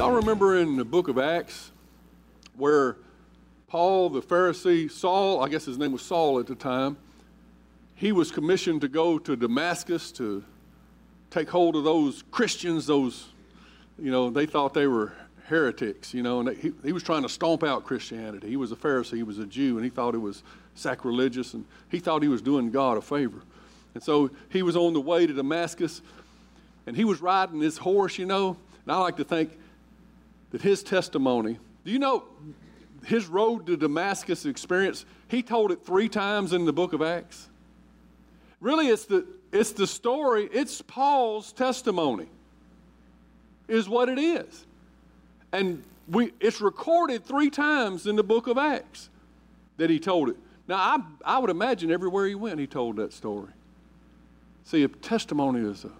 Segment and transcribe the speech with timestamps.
[0.00, 1.72] Y'all remember in the book of Acts
[2.56, 2.96] where
[3.68, 6.96] Paul, the Pharisee, Saul, I guess his name was Saul at the time,
[7.96, 10.42] he was commissioned to go to Damascus to
[11.28, 13.28] take hold of those Christians, those,
[13.98, 15.12] you know, they thought they were
[15.48, 18.48] heretics, you know, and he, he was trying to stomp out Christianity.
[18.48, 20.42] He was a Pharisee, he was a Jew, and he thought it was
[20.76, 23.42] sacrilegious, and he thought he was doing God a favor.
[23.92, 26.00] And so he was on the way to Damascus,
[26.86, 29.58] and he was riding his horse, you know, and I like to think
[30.50, 32.24] that his testimony, do you know
[33.04, 37.48] his road to Damascus experience, he told it three times in the book of Acts?
[38.60, 42.26] Really, it's the, it's the story, it's Paul's testimony,
[43.68, 44.66] is what it is.
[45.52, 49.08] And we, it's recorded three times in the book of Acts
[49.76, 50.36] that he told it.
[50.68, 53.50] Now, I, I would imagine everywhere he went, he told that story.
[54.64, 55.90] See, a testimony is a,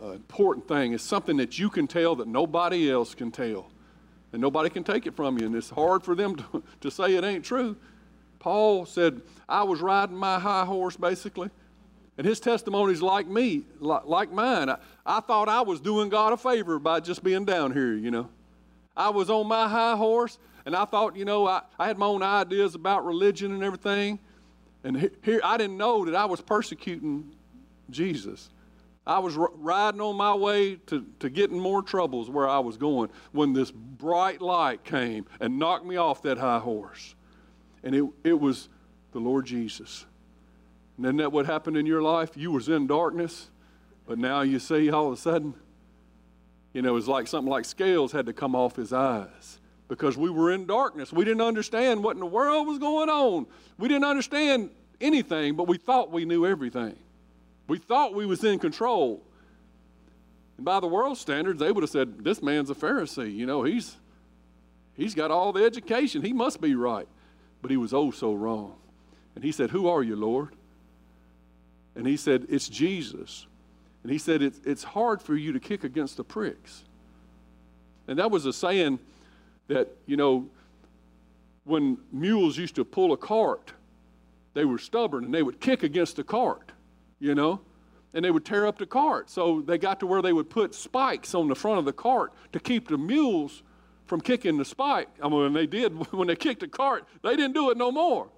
[0.00, 0.92] an important thing.
[0.92, 3.70] It's something that you can tell that nobody else can tell.
[4.32, 5.46] And nobody can take it from you.
[5.46, 7.76] And it's hard for them to, to say it ain't true.
[8.38, 11.50] Paul said, I was riding my high horse, basically.
[12.16, 14.68] And his testimony's like me, like, mine.
[14.68, 18.10] I, I thought I was doing God a favor by just being down here, you
[18.10, 18.28] know.
[18.96, 22.06] I was on my high horse, and I thought, you know, I, I had my
[22.06, 24.18] own ideas about religion and everything.
[24.84, 27.32] And he- here, I didn't know that I was persecuting
[27.88, 28.50] Jesus.
[29.06, 33.10] I was riding on my way to, to getting more troubles where I was going
[33.32, 37.14] when this bright light came and knocked me off that high horse.
[37.82, 38.68] And it, it was
[39.12, 40.04] the Lord Jesus.
[40.96, 42.36] And isn't that what happened in your life?
[42.36, 43.48] You was in darkness,
[44.06, 45.54] but now you see all of a sudden,
[46.74, 50.16] you know, it was like something like scales had to come off his eyes because
[50.16, 51.12] we were in darkness.
[51.12, 53.46] We didn't understand what in the world was going on.
[53.78, 56.96] We didn't understand anything, but we thought we knew everything.
[57.70, 59.22] We thought we was in control.
[60.56, 63.32] And by the world standards, they would have said, this man's a Pharisee.
[63.32, 63.96] You know, he's,
[64.94, 66.20] he's got all the education.
[66.22, 67.06] He must be right.
[67.62, 68.74] But he was oh so wrong.
[69.36, 70.48] And he said, who are you, Lord?
[71.94, 73.46] And he said, it's Jesus.
[74.02, 76.82] And he said, it's, it's hard for you to kick against the pricks.
[78.08, 78.98] And that was a saying
[79.68, 80.48] that, you know,
[81.62, 83.74] when mules used to pull a cart,
[84.54, 86.69] they were stubborn and they would kick against the cart,
[87.20, 87.60] you know,
[88.12, 89.30] and they would tear up the cart.
[89.30, 92.32] So they got to where they would put spikes on the front of the cart
[92.52, 93.62] to keep the mules
[94.06, 95.08] from kicking the spike.
[95.22, 97.92] I mean, when they did, when they kicked the cart, they didn't do it no
[97.92, 98.28] more.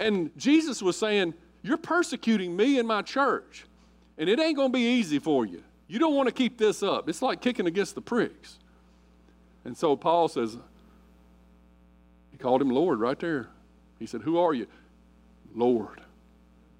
[0.00, 3.64] And Jesus was saying, You're persecuting me and my church,
[4.18, 5.62] and it ain't going to be easy for you.
[5.88, 7.08] You don't want to keep this up.
[7.08, 8.58] It's like kicking against the pricks.
[9.64, 10.56] And so Paul says,
[12.32, 13.48] He called him Lord right there.
[13.98, 14.66] He said, Who are you?
[15.54, 16.00] Lord.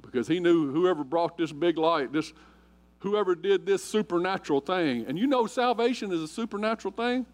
[0.06, 2.32] Because he knew whoever brought this big light, this
[3.00, 5.04] whoever did this supernatural thing.
[5.06, 7.26] And you know salvation is a supernatural thing.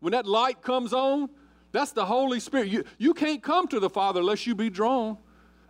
[0.00, 1.30] When that light comes on,
[1.72, 2.68] that's the Holy Spirit.
[2.68, 5.16] You, you can't come to the Father unless you be drawn.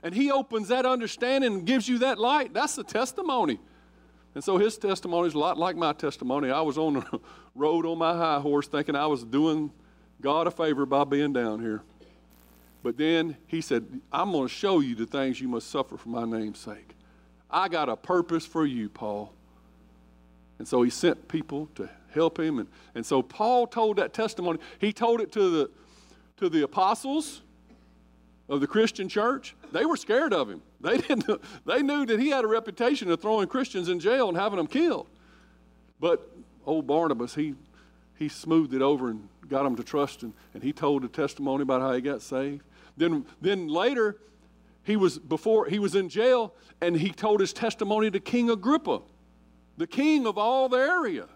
[0.03, 2.53] And He opens that understanding and gives you that light.
[2.53, 3.61] That's the testimony.
[4.35, 6.51] And so his testimony is a lot like my testimony.
[6.51, 7.21] I was on the
[7.55, 9.71] road on my high horse thinking I was doing
[10.21, 11.83] God a favor by being down here.
[12.85, 16.11] But then he said, I'm going to show you the things you must suffer for
[16.11, 16.95] my name's sake.
[17.51, 19.33] I got a purpose for you, Paul.
[20.59, 22.59] And so he sent people to help him.
[22.59, 24.59] And, and so Paul told that testimony.
[24.79, 25.71] He told it to the,
[26.37, 27.41] to the apostles
[28.51, 29.57] of the Christian church.
[29.73, 30.61] They were scared of him.
[30.85, 34.37] They, didn't, they knew that he had a reputation of throwing Christians in jail and
[34.37, 35.07] having them killed.
[35.99, 36.31] But
[36.67, 37.55] old Barnabas, he,
[38.19, 40.35] he smoothed it over and got them to trust him.
[40.53, 42.63] And he told the testimony about how he got saved.
[42.97, 44.19] Then, then later,
[44.85, 49.01] he was before he was in jail, and he told his testimony to King Agrippa,
[49.77, 51.27] the king of all the area.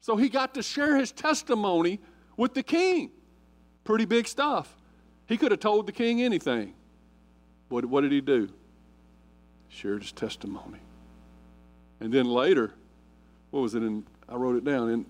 [0.00, 2.00] So he got to share his testimony
[2.36, 3.10] with the king.
[3.84, 4.74] Pretty big stuff.
[5.26, 6.74] He could have told the king anything.
[7.68, 8.48] What, what did he do?
[9.68, 10.80] Shared his testimony.
[12.00, 12.72] And then later,
[13.50, 14.04] what was it in?
[14.28, 14.90] I wrote it down.
[14.90, 15.06] In,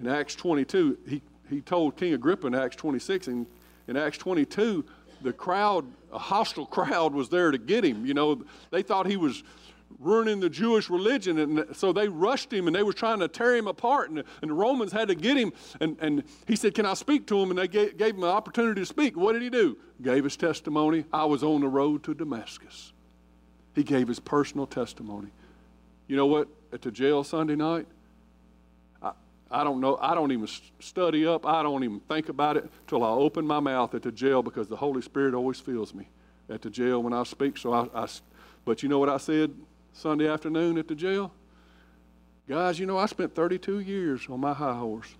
[0.00, 3.46] in Acts 22, he, he told King Agrippa in Acts 26, and
[3.88, 4.84] in Acts 22,
[5.26, 8.06] the crowd, a hostile crowd, was there to get him.
[8.06, 9.42] You know, they thought he was
[9.98, 11.38] ruining the Jewish religion.
[11.38, 14.10] And so they rushed him and they were trying to tear him apart.
[14.10, 15.52] And, and the Romans had to get him.
[15.80, 17.50] And, and he said, Can I speak to him?
[17.50, 19.16] And they gave, gave him an opportunity to speak.
[19.16, 19.76] What did he do?
[20.02, 21.04] Gave his testimony.
[21.12, 22.92] I was on the road to Damascus.
[23.74, 25.28] He gave his personal testimony.
[26.08, 26.48] You know what?
[26.72, 27.86] At the jail Sunday night,
[29.50, 29.98] I, don't know.
[30.00, 30.48] I don't even
[30.80, 31.46] study up.
[31.46, 34.68] I don't even think about it till I open my mouth at the jail because
[34.68, 36.08] the Holy Spirit always fills me
[36.48, 37.58] at the jail when I speak.
[37.58, 38.08] So I, I
[38.64, 39.52] but you know what I said
[39.92, 41.32] Sunday afternoon at the jail?
[42.48, 45.14] Guys, you know, I spent 32 years on my high horse.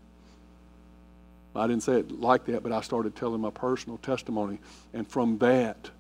[1.55, 4.59] I didn't say it like that, but I started telling my personal testimony.
[4.93, 5.91] And from that,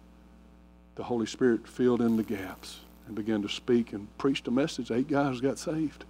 [0.96, 4.90] the Holy Spirit filled in the gaps and began to speak and preached a message.
[4.90, 6.04] Eight guys got saved.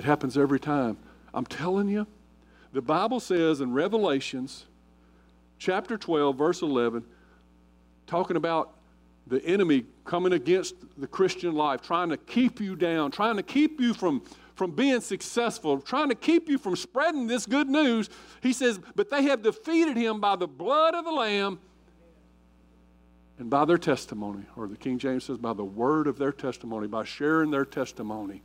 [0.00, 0.96] It happens every time.
[1.34, 2.06] I'm telling you,
[2.72, 4.64] the Bible says in Revelations
[5.58, 7.04] chapter 12, verse 11,
[8.06, 8.70] talking about
[9.26, 13.78] the enemy coming against the Christian life, trying to keep you down, trying to keep
[13.78, 14.22] you from,
[14.54, 18.08] from being successful, trying to keep you from spreading this good news.
[18.42, 21.58] He says, But they have defeated him by the blood of the Lamb
[23.38, 24.46] and by their testimony.
[24.56, 28.40] Or the King James says, by the word of their testimony, by sharing their testimony.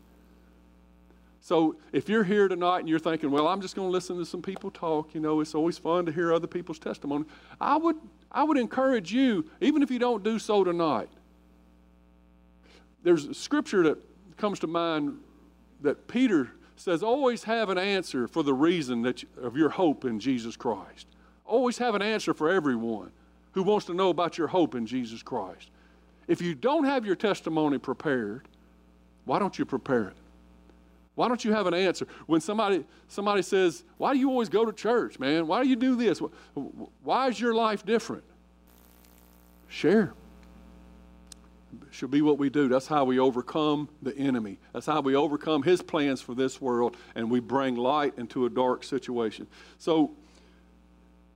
[1.45, 4.25] So if you're here tonight and you're thinking, well, I'm just going to listen to
[4.25, 7.25] some people talk, you know, it's always fun to hear other people's testimony.
[7.62, 7.97] I would,
[8.31, 11.07] I would encourage you, even if you don't do so tonight.
[13.03, 14.00] There's scripture that
[14.38, 15.19] comes to mind
[15.81, 20.03] that Peter says, always have an answer for the reason that you, of your hope
[20.03, 21.06] in Jesus Christ.
[21.45, 23.12] Always have an answer for everyone
[23.51, 25.69] who wants to know about your hope in Jesus Christ.
[26.27, 28.47] If you don't have your testimony prepared,
[29.25, 30.15] why don't you prepare it?
[31.15, 32.07] Why don't you have an answer?
[32.25, 35.47] When somebody, somebody says, Why do you always go to church, man?
[35.47, 36.19] Why do you do this?
[37.03, 38.23] Why is your life different?
[39.69, 40.13] Share.
[41.91, 42.67] Should be what we do.
[42.67, 44.59] That's how we overcome the enemy.
[44.73, 48.50] That's how we overcome his plans for this world and we bring light into a
[48.50, 49.47] dark situation.
[49.77, 50.11] So,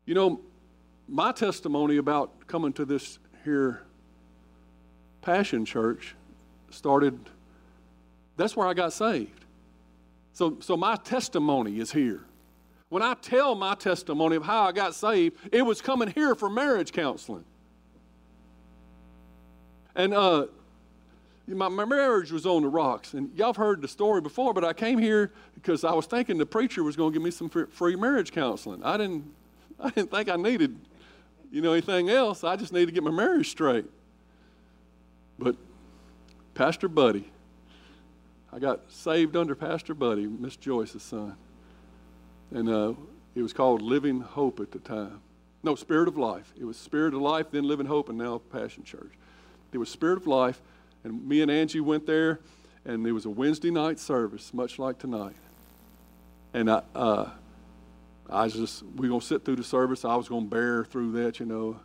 [0.05, 0.41] you know,
[1.07, 3.83] my testimony about coming to this here
[5.21, 6.15] Passion Church
[6.69, 7.19] started,
[8.37, 9.38] that's where I got saved.
[10.39, 12.24] So, so my testimony is here.
[12.88, 16.50] When I tell my testimony of how I got saved, it was coming here for
[16.50, 17.44] marriage counseling.
[19.97, 20.45] And uh,
[21.45, 23.15] my, my marriage was on the rocks.
[23.15, 26.38] And y'all have heard the story before, but I came here because I was thinking
[26.38, 28.81] the preacher was going to give me some free marriage counseling.
[28.81, 29.25] I didn't,
[29.81, 30.74] I didn't think I needed,
[31.51, 32.45] you know, anything else.
[32.45, 33.88] I just needed to get my marriage straight.
[35.38, 35.57] But
[36.53, 37.30] Pastor Buddy,
[38.51, 41.35] I got saved under Pastor Buddy, Miss Joyce's son.
[42.51, 42.93] And uh,
[43.35, 45.21] it was called Living Hope at the time.
[45.61, 46.51] No, Spirit of Life.
[46.59, 49.11] It was Spirit of Life, then Living Hope, and now Passion Church.
[49.71, 50.61] It was Spirit of Life,
[51.03, 52.39] and me and Angie went there,
[52.85, 55.35] and it was a Wednesday night service, much like tonight.
[56.53, 57.29] And I, uh,
[58.29, 60.05] I was just, we are going to sit through the service.
[60.05, 61.79] I was going to bear through that, you know,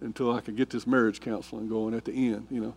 [0.00, 2.74] until I could get this marriage counseling going at the end, you know.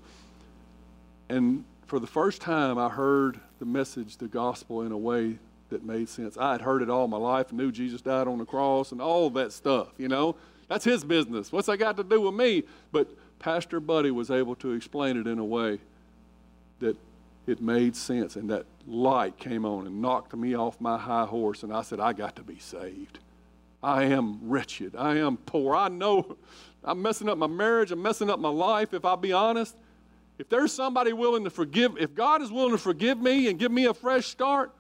[1.29, 5.38] And for the first time, I heard the message, the gospel, in a way
[5.69, 6.38] that made sense.
[6.38, 9.30] I had heard it all my life, knew Jesus died on the cross and all
[9.31, 10.36] that stuff, you know.
[10.68, 11.51] That's his business.
[11.51, 12.63] What's that got to do with me?
[12.92, 13.07] But
[13.39, 15.80] Pastor Buddy was able to explain it in a way
[16.80, 16.98] that
[17.48, 21.63] it made sense, and that light came on and knocked me off my high horse,
[21.63, 23.20] and I said, I got to be saved.
[23.82, 24.96] I am wretched.
[24.98, 25.75] I am poor.
[25.75, 26.36] I know
[26.84, 27.91] I'm messing up my marriage.
[27.91, 29.75] I'm messing up my life, if I'll be honest.
[30.38, 33.72] If there's somebody willing to forgive, if God is willing to forgive me and give
[33.72, 34.72] me a fresh start.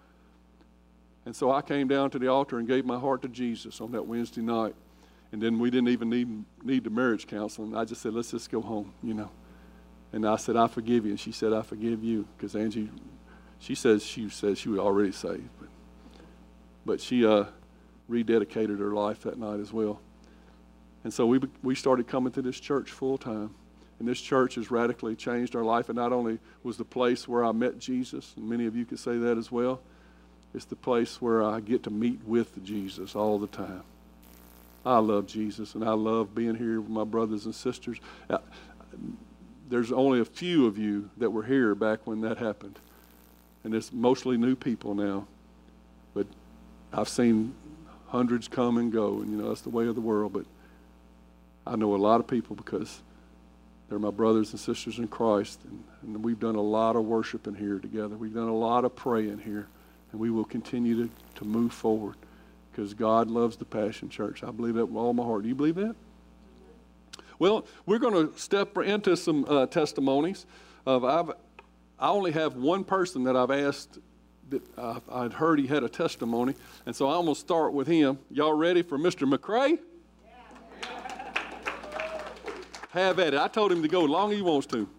[1.25, 3.91] And so I came down to the altar and gave my heart to Jesus on
[3.91, 4.75] that Wednesday night.
[5.31, 7.75] And then we didn't even need, need the marriage counseling.
[7.75, 9.29] I just said, let's just go home, you know.
[10.13, 11.11] And I said, I forgive you.
[11.11, 12.25] And she said, I forgive you.
[12.37, 12.89] Because Angie,
[13.59, 15.49] she says she says she was already saved.
[15.59, 15.69] But,
[16.85, 17.45] but she uh,
[18.09, 19.99] rededicated her life that night as well.
[21.03, 23.53] And so we, we started coming to this church full time.
[23.99, 25.89] And this church has radically changed our life.
[25.89, 28.99] And not only was the place where I met Jesus, and many of you could
[28.99, 29.79] say that as well,
[30.53, 33.83] it's the place where I get to meet with Jesus all the time.
[34.85, 37.97] I love Jesus, and I love being here with my brothers and sisters.
[38.29, 38.37] Uh,
[39.69, 42.79] there's only a few of you that were here back when that happened.
[43.63, 45.27] And it's mostly new people now.
[46.13, 46.27] But
[46.93, 47.53] I've seen
[48.07, 50.31] hundreds come and go, and you know, that's the way of the world.
[50.31, 50.45] But
[51.65, 53.01] I know a lot of people because
[53.89, 55.59] they're my brothers and sisters in Christ.
[55.63, 58.15] And, and we've done a lot of worship in here together.
[58.15, 59.67] We've done a lot of praying here.
[60.11, 62.15] And we will continue to, to move forward
[62.71, 64.43] because God loves the Passion Church.
[64.43, 65.43] I believe that with all my heart.
[65.43, 65.95] Do you believe that?
[67.39, 70.45] Well, we're going to step into some uh, testimonies.
[70.85, 71.31] of I've,
[71.99, 73.99] I only have one person that I've asked
[74.49, 74.63] that
[75.11, 78.17] I'd heard he had a testimony, and so I'm gonna start with him.
[78.29, 79.29] Y'all ready for Mr.
[79.29, 79.77] McCray?
[82.97, 83.39] Have at it.
[83.39, 84.89] I told him to go as long as he wants to.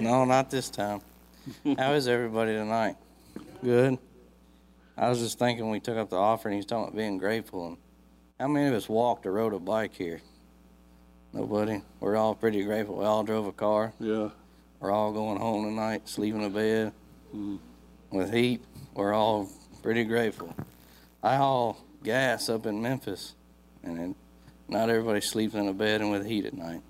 [0.00, 1.02] No, not this time.
[1.76, 2.96] How is everybody tonight?
[3.62, 3.98] Good.
[4.96, 7.66] I was just thinking we took up the offering, he's talking about being grateful.
[7.66, 7.76] And
[8.40, 10.22] how many of us walked or rode a bike here?
[11.34, 11.82] Nobody.
[12.00, 12.96] We're all pretty grateful.
[12.96, 13.92] We all drove a car.
[14.00, 14.30] Yeah.
[14.80, 16.92] We're all going home tonight, sleeping in bed
[17.34, 17.58] mm.
[18.10, 18.62] with heat.
[18.94, 19.50] We're all
[19.82, 20.54] pretty grateful.
[21.22, 23.34] I haul gas up in Memphis,
[23.82, 24.14] and then
[24.68, 26.82] not everybody sleeps in a bed and with heat at night.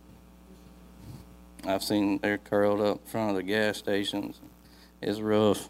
[1.65, 4.41] I've seen they're curled up in front of the gas stations.
[5.01, 5.69] It's rough.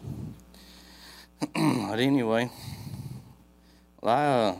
[1.53, 2.51] but anyway,
[4.01, 4.55] well, I, uh,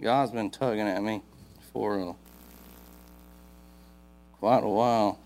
[0.00, 1.22] God's been tugging at me
[1.72, 2.12] for uh,
[4.38, 5.18] quite a while.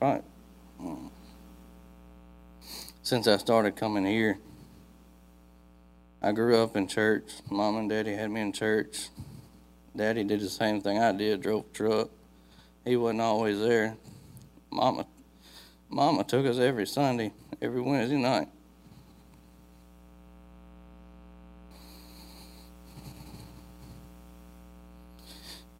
[0.00, 0.22] Right.
[3.02, 4.38] Since I started coming here,
[6.22, 7.24] I grew up in church.
[7.50, 9.08] Mom and Daddy had me in church.
[9.96, 12.10] Daddy did the same thing I did, drove a truck.
[12.84, 13.96] He wasn't always there.
[14.70, 15.06] Mama,
[15.88, 17.32] Mama took us every Sunday,
[17.62, 18.48] every Wednesday night.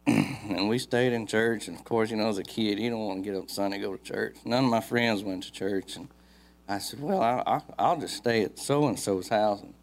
[0.07, 1.67] and we stayed in church.
[1.67, 3.79] And of course, you know, as a kid, you don't want to get up Sunday
[3.79, 4.37] go to church.
[4.45, 6.07] None of my friends went to church, and
[6.67, 9.61] I said, "Well, I, I, I'll just stay at so and so's house.
[9.61, 9.73] And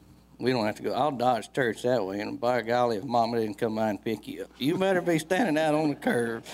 [0.42, 0.92] we don't have to go.
[0.92, 2.20] I'll dodge church that way.
[2.20, 5.18] And by golly, if Mama didn't come by and pick you up, you better be
[5.18, 6.44] standing out on the curb."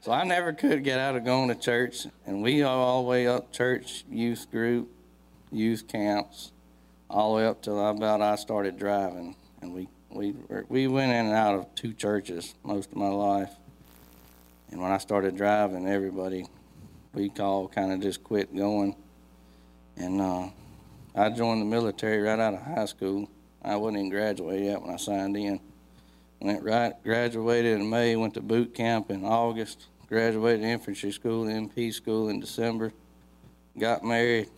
[0.00, 3.08] So I never could get out of going to church, and we are all the
[3.08, 4.90] way up church youth group,
[5.50, 6.52] youth camps,
[7.10, 10.34] all the way up till about I started driving, and we we
[10.68, 13.54] we went in and out of two churches most of my life.
[14.70, 16.46] And when I started driving, everybody
[17.14, 18.94] we all kind of just quit going.
[19.96, 20.48] And uh,
[21.18, 23.28] I joined the military right out of high school.
[23.60, 25.58] I wasn't even graduated yet when I signed in.
[26.40, 31.92] Went right, graduated in May, went to boot camp in August, graduated infantry school, MP
[31.92, 32.92] school in December,
[33.76, 34.48] got married,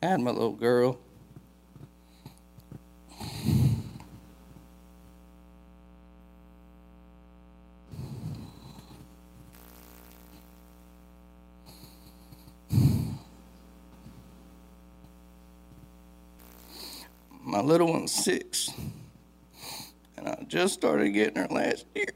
[0.00, 1.00] had my little girl.
[17.48, 18.70] My little one's six,
[20.18, 22.12] and I just started getting her last year.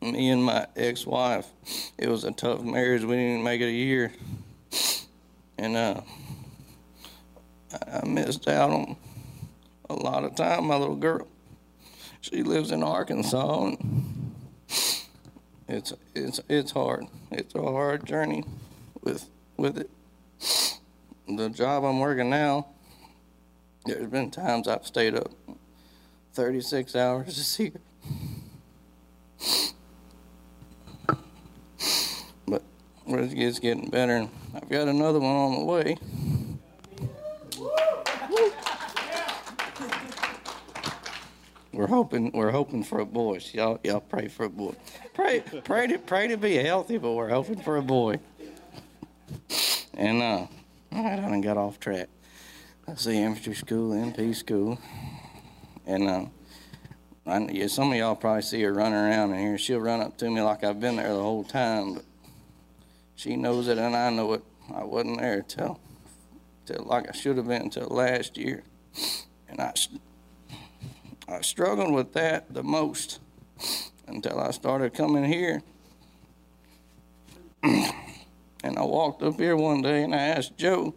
[0.00, 1.48] Me and my ex-wife,
[1.98, 3.04] it was a tough marriage.
[3.04, 4.10] We didn't make it a year,
[5.58, 6.00] and uh,
[7.74, 8.96] I I missed out on
[9.90, 10.68] a lot of time.
[10.68, 11.26] My little girl
[12.20, 13.76] she lives in Arkansas.
[15.68, 17.06] It's it's it's hard.
[17.30, 18.44] It's a hard journey
[19.02, 19.90] with with it.
[21.28, 22.66] The job I'm working now,
[23.86, 25.30] there's been times I've stayed up
[26.32, 27.80] 36 hours to see her.
[32.46, 32.62] But
[33.06, 34.28] it's getting better.
[34.54, 35.96] I've got another one on the way.
[41.72, 43.38] We're hoping we're hoping for a boy.
[43.38, 44.74] So y'all y'all pray for a boy.
[45.14, 48.18] Pray pray to pray to be healthy, but we're hoping for a boy.
[49.94, 50.46] And uh,
[50.92, 52.08] all right, I done got off track.
[52.88, 54.80] I see infantry school, MP school,
[55.86, 56.24] and uh,
[57.24, 59.58] I, yeah, some of y'all probably see her running around in here.
[59.58, 62.04] She'll run up to me like I've been there the whole time, but
[63.14, 64.42] she knows it and I know it.
[64.74, 65.78] I wasn't there till
[66.66, 68.64] till like I should have been until last year,
[69.48, 69.72] and I.
[71.30, 73.20] I struggled with that the most
[74.06, 75.62] until I started coming here.
[77.62, 80.94] and I walked up here one day and I asked Joe,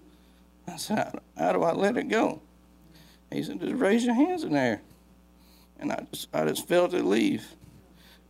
[0.68, 2.42] I said, how, do I let it go?
[3.32, 4.82] He said, just raise your hands in there.
[5.80, 7.46] And I just, I just felt it leave.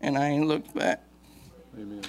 [0.02, 1.04] And I ain't looked back.
[1.78, 2.02] Amen.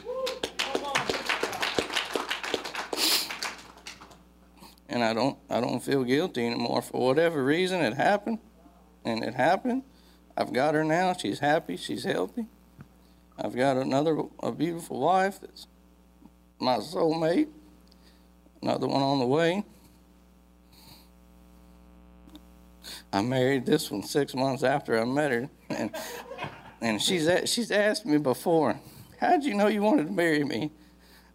[4.88, 8.38] and I don't I don't feel guilty anymore for whatever reason it happened,
[9.04, 9.82] and it happened.
[10.36, 11.12] I've got her now.
[11.12, 11.76] She's happy.
[11.76, 12.46] She's healthy.
[13.38, 15.66] I've got another a beautiful wife that's
[16.58, 17.48] my soulmate.
[18.62, 19.64] Another one on the way.
[23.12, 25.90] I married this one six months after I met her, and
[26.80, 28.80] and she's she's asked me before,
[29.20, 30.72] how'd you know you wanted to marry me?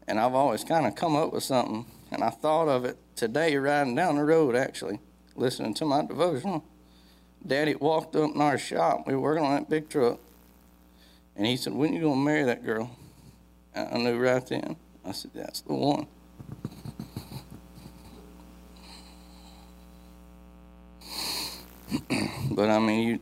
[0.08, 3.56] And I've always kind of come up with something, and I thought of it today
[3.58, 5.00] riding down the road, actually,
[5.36, 6.66] listening to my devotional.
[7.46, 9.08] Daddy walked up in our shop.
[9.08, 10.20] We were working on that big truck.
[11.36, 12.92] And he said, When you going to marry that girl?
[13.76, 14.76] I knew right then.
[15.06, 16.08] I said, That's the one.
[22.52, 23.20] but I mean, you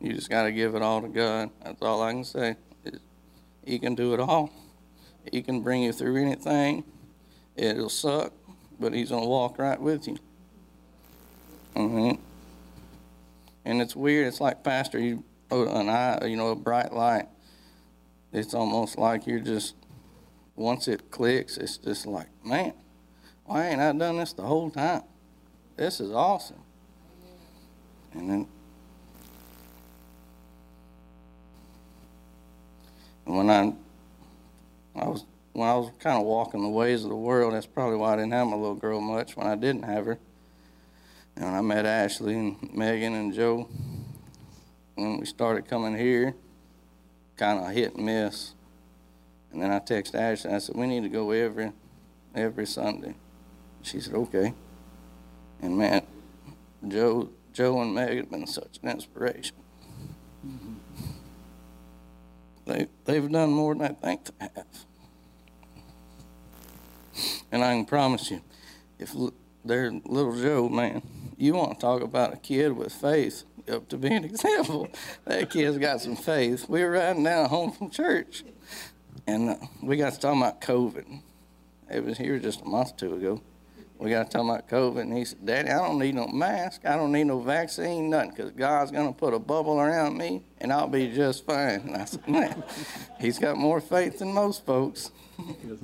[0.00, 1.50] you just got to give it all to God.
[1.62, 2.56] That's all I can say.
[3.64, 4.50] He can do it all.
[5.30, 6.84] He can bring you through anything.
[7.54, 8.32] It'll suck,
[8.78, 10.16] but He's gonna walk right with you.
[11.74, 12.20] Mm-hmm.
[13.64, 14.26] And it's weird.
[14.26, 17.26] It's like Pastor, you an eye, you know, a bright light.
[18.32, 19.74] It's almost like you're just
[20.56, 22.74] once it clicks, it's just like, man,
[23.44, 25.02] why ain't I done this the whole time?
[25.76, 26.62] This is awesome.
[28.12, 28.48] And then
[33.26, 33.72] and when I
[35.00, 37.96] I was when I was kind of walking the ways of the world, that's probably
[37.96, 40.18] why I didn't have my little girl much when I didn't have her.
[41.40, 43.66] And I met Ashley and Megan and Joe,
[44.94, 46.34] when we started coming here,
[47.38, 48.52] kind of hit and miss.
[49.50, 50.52] And then I texted Ashley.
[50.52, 51.72] I said, "We need to go every
[52.34, 53.14] every Sunday."
[53.80, 54.52] She said, "Okay."
[55.62, 56.02] And man,
[56.86, 59.56] Joe Joe and Meg have been such an inspiration.
[60.46, 60.74] Mm-hmm.
[62.66, 64.66] They, they've done more than I think they have.
[67.50, 68.42] And I can promise you,
[68.98, 69.14] if
[69.64, 71.02] they're little Joe, man,
[71.36, 74.88] you want to talk about a kid with faith up to be an example.
[75.24, 76.68] that kid's got some faith.
[76.68, 78.44] We were riding down home from church,
[79.26, 81.20] and uh, we got to talking about COVID.
[81.90, 83.42] It was here just a month or two ago
[84.00, 86.86] we got to talking about COVID, and he said, Daddy, I don't need no mask.
[86.86, 90.42] I don't need no vaccine, nothing, because God's going to put a bubble around me,
[90.58, 91.80] and I'll be just fine.
[91.80, 92.64] And I said, man,
[93.20, 95.12] he's got more faith than most folks.
[95.36, 95.80] He does.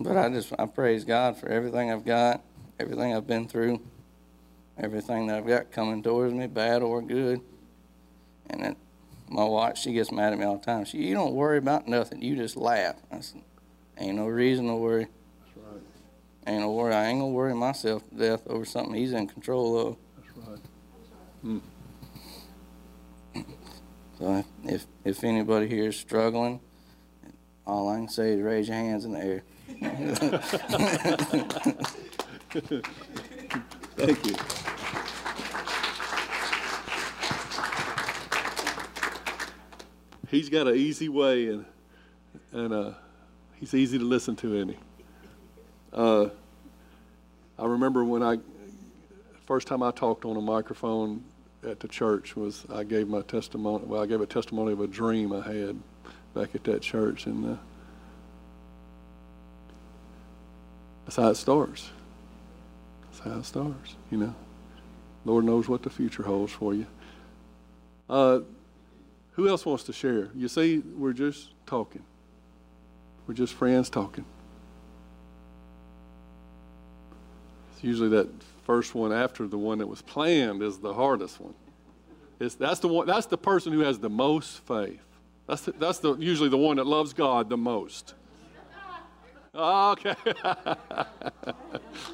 [0.00, 2.42] But I just, I praise God for everything I've got,
[2.78, 3.80] everything I've been through,
[4.78, 7.40] everything that I've got coming towards me, bad or good.
[8.50, 8.76] And
[9.28, 10.84] my wife, she gets mad at me all the time.
[10.84, 12.22] She, you don't worry about nothing.
[12.22, 12.96] You just laugh.
[13.10, 13.42] I said,
[13.98, 15.06] ain't no reason to worry.
[16.46, 16.92] Ain't no worry.
[16.92, 19.96] I ain't gonna worry myself to death over something he's in control of.
[20.16, 20.58] That's right.
[21.42, 21.58] Hmm.
[24.18, 26.60] So if if anybody here is struggling,
[27.64, 29.42] all I can say is raise your hands in the air.
[33.96, 34.34] Thank you.
[40.28, 41.64] He's got an easy way, and
[42.52, 42.92] and uh,
[43.54, 44.76] he's easy to listen to, he?
[45.92, 46.28] Uh,
[47.58, 48.38] I remember when I
[49.46, 51.22] first time I talked on a microphone
[51.66, 53.84] at the church was I gave my testimony.
[53.84, 55.78] Well, I gave a testimony of a dream I had
[56.34, 57.56] back at that church, and uh,
[61.12, 61.90] that's how it starts.
[63.02, 63.96] That's how it starts.
[64.10, 64.34] You know,
[65.26, 66.86] Lord knows what the future holds for you.
[68.08, 68.40] Uh,
[69.32, 70.30] who else wants to share?
[70.34, 72.02] You see, we're just talking.
[73.26, 74.24] We're just friends talking.
[77.74, 78.30] It's usually that
[78.64, 81.54] first one after the one that was planned is the hardest one.
[82.40, 85.02] It's, that's, the one, that's the person who has the most faith.
[85.46, 88.14] That's, the, that's the, usually the one that loves God the most.
[89.54, 90.14] Oh, okay.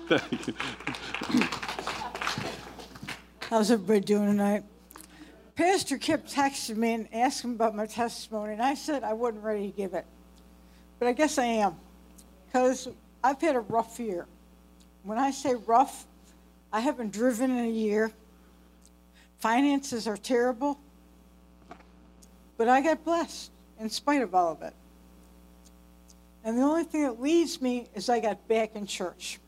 [0.09, 0.55] Thank you.
[3.49, 4.65] How's everybody doing tonight?
[5.55, 9.71] Pastor kept texting me and asking about my testimony, and I said I wasn't ready
[9.71, 10.05] to give it.
[10.99, 11.77] But I guess I am,
[12.47, 12.89] because
[13.23, 14.27] I've had a rough year.
[15.05, 16.07] When I say rough,
[16.73, 18.11] I haven't driven in a year.
[19.39, 20.81] Finances are terrible.
[22.57, 24.75] But I got blessed in spite of all of it.
[26.49, 29.39] And the only thing that leads me is I got back in church.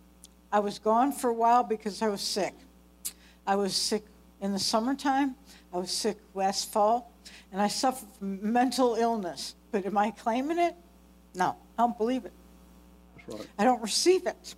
[0.53, 2.53] I was gone for a while because I was sick.
[3.47, 4.05] I was sick
[4.43, 5.35] in the summertime.
[5.73, 7.11] I was sick last fall.
[7.53, 9.55] And I suffered from mental illness.
[9.73, 10.75] But am I claiming it?
[11.35, 12.35] No, I don't believe it.
[13.27, 13.47] Right.
[13.59, 14.55] I don't receive it.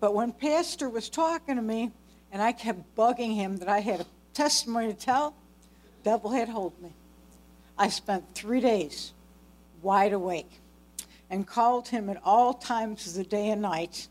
[0.00, 1.92] But when Pastor was talking to me,
[2.32, 5.36] and I kept bugging him that I had a testimony to tell,
[6.02, 6.90] devil had hold me.
[7.78, 9.12] I spent three days
[9.82, 10.50] wide awake
[11.30, 14.08] and called him at all times of the day and night.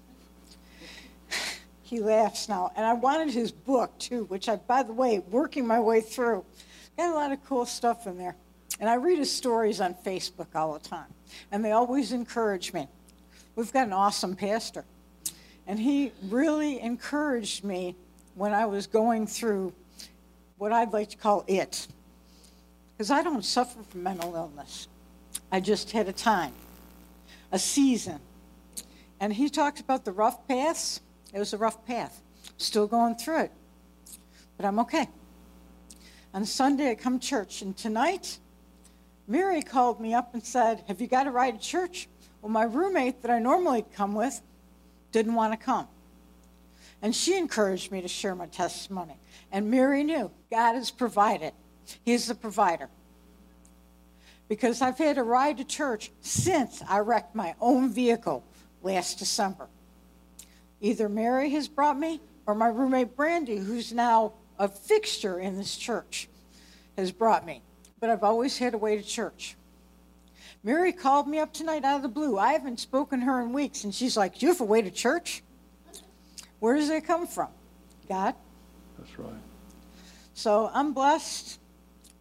[1.84, 2.72] he laughs now.
[2.76, 6.46] And I wanted his book too, which I, by the way, working my way through,
[6.98, 8.36] got a lot of cool stuff in there.
[8.80, 11.14] And I read his stories on Facebook all the time,
[11.52, 12.88] and they always encourage me.
[13.56, 14.86] We've got an awesome pastor.
[15.68, 17.96] And he really encouraged me
[18.36, 19.74] when I was going through
[20.58, 21.88] what I'd like to call it.
[22.94, 24.88] Because I don't suffer from mental illness.
[25.52, 26.54] I just had a time,
[27.52, 28.20] a season.
[29.20, 31.02] And he talked about the rough paths.
[31.34, 32.22] It was a rough path.
[32.58, 33.52] Still going through it.
[34.58, 35.08] But I'm okay.
[36.34, 38.38] On Sunday, I come to church, and tonight,
[39.28, 42.08] Mary called me up and said, Have you got a ride to church?
[42.42, 44.42] Well, my roommate that I normally come with
[45.12, 45.88] didn't want to come.
[47.02, 49.18] And she encouraged me to share my testimony.
[49.52, 51.54] And Mary knew God has provided,
[52.04, 52.90] He's the provider.
[54.50, 58.44] Because I've had a ride to church since I wrecked my own vehicle
[58.84, 59.70] last December.
[60.82, 65.78] Either Mary has brought me, or my roommate Brandy, who's now a fixture in this
[65.78, 66.28] church,
[66.98, 67.62] has brought me.
[68.00, 69.56] But I've always had a way to church.
[70.64, 72.38] Mary called me up tonight out of the blue.
[72.38, 74.92] I haven't spoken to her in weeks, and she's like, You have a way to
[74.92, 75.44] church?
[76.60, 77.48] Where does it come from?
[78.08, 78.36] God.
[78.98, 79.30] That's right.
[80.34, 81.60] So I'm blessed,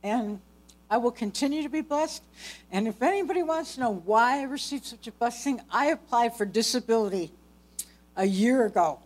[0.03, 0.41] and
[0.91, 2.23] I will continue to be blessed.
[2.73, 6.47] And if anybody wants to know why I received such a blessing, I applied for
[6.47, 7.31] disability
[8.17, 8.99] a year ago,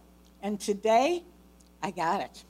[0.42, 1.23] and today
[1.83, 2.45] I got it.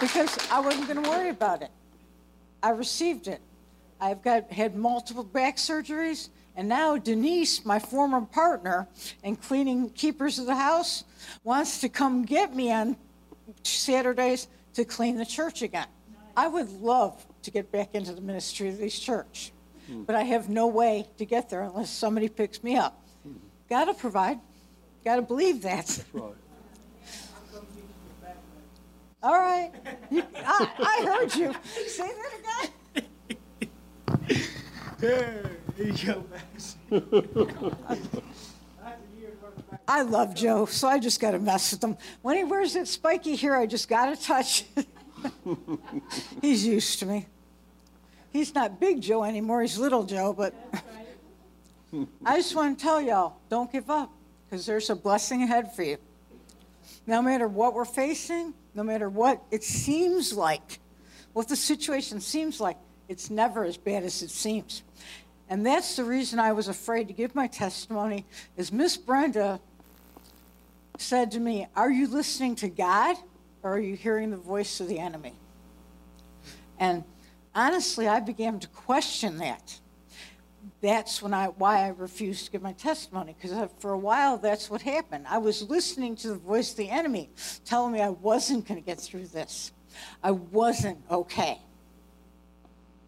[0.00, 1.70] Because I wasn't going to worry about it.
[2.62, 3.40] I received it.
[4.00, 8.88] I've got had multiple back surgeries, and now Denise, my former partner
[9.22, 11.04] and cleaning keepers of the house,
[11.44, 12.96] wants to come get me on
[13.62, 15.86] Saturdays to clean the church again.
[16.40, 19.52] I would love to get back into the ministry of this church,
[19.86, 20.04] hmm.
[20.04, 23.04] but I have no way to get there unless somebody picks me up.
[23.24, 23.34] Hmm.
[23.68, 24.40] Got to provide.
[25.04, 25.86] Got to believe that.
[25.86, 26.32] That's right.
[29.22, 29.70] All right.
[30.10, 31.54] You, I, I heard you.
[31.86, 32.70] Say that
[34.24, 34.42] again.
[34.98, 36.76] There you go, Max.
[39.86, 41.98] I love Joe, so I just got to mess with him.
[42.22, 44.64] When he wears that spiky hair, I just got to touch.
[46.42, 47.26] he's used to me.
[48.32, 50.54] He's not big Joe anymore, he's little Joe, but
[52.24, 54.10] I just want to tell y'all don't give up
[54.48, 55.98] because there's a blessing ahead for you.
[57.06, 60.78] No matter what we're facing, no matter what it seems like,
[61.32, 62.76] what the situation seems like,
[63.08, 64.82] it's never as bad as it seems.
[65.48, 68.24] And that's the reason I was afraid to give my testimony,
[68.56, 69.60] is Miss Brenda
[70.98, 73.16] said to me, Are you listening to God
[73.62, 75.34] or are you hearing the voice of the enemy?
[76.78, 77.04] And
[77.54, 79.78] honestly, I began to question that.
[80.82, 84.70] That's when I why I refused to give my testimony because for a while that's
[84.70, 85.26] what happened.
[85.28, 87.28] I was listening to the voice of the enemy
[87.66, 89.72] telling me I wasn't going to get through this.
[90.22, 91.58] I wasn't okay.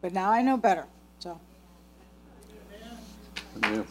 [0.02, 0.86] But now I know better.
[1.18, 1.40] So
[3.64, 3.86] Amen.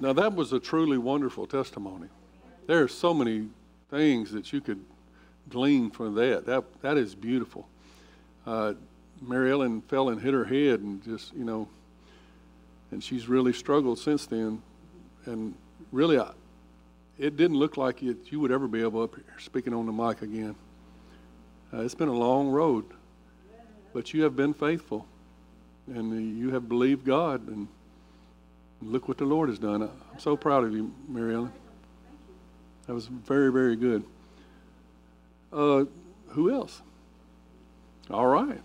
[0.00, 2.08] Now, that was a truly wonderful testimony.
[2.66, 3.50] There are so many
[3.90, 4.82] things that you could
[5.50, 6.46] glean from that.
[6.46, 7.68] That, that is beautiful.
[8.46, 8.74] Uh,
[9.20, 11.68] Mary Ellen fell and hit her head, and just, you know,
[12.90, 14.62] and she's really struggled since then.
[15.26, 15.54] And
[15.92, 16.30] really, I,
[17.18, 19.92] it didn't look like it, you would ever be able up here speaking on the
[19.92, 20.54] mic again.
[21.74, 22.86] Uh, it's been a long road,
[23.92, 25.06] but you have been faithful,
[25.88, 27.68] and you have believed God, and
[28.82, 29.82] look what the Lord has done.
[29.82, 31.52] I'm so proud of you, Mary Ellen.
[32.86, 34.04] That was very, very good.
[35.52, 35.84] Uh,
[36.28, 36.82] who else?
[38.10, 38.60] All right.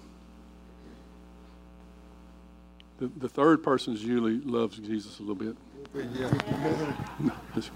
[2.98, 5.56] The, the third person usually loves Jesus a little bit.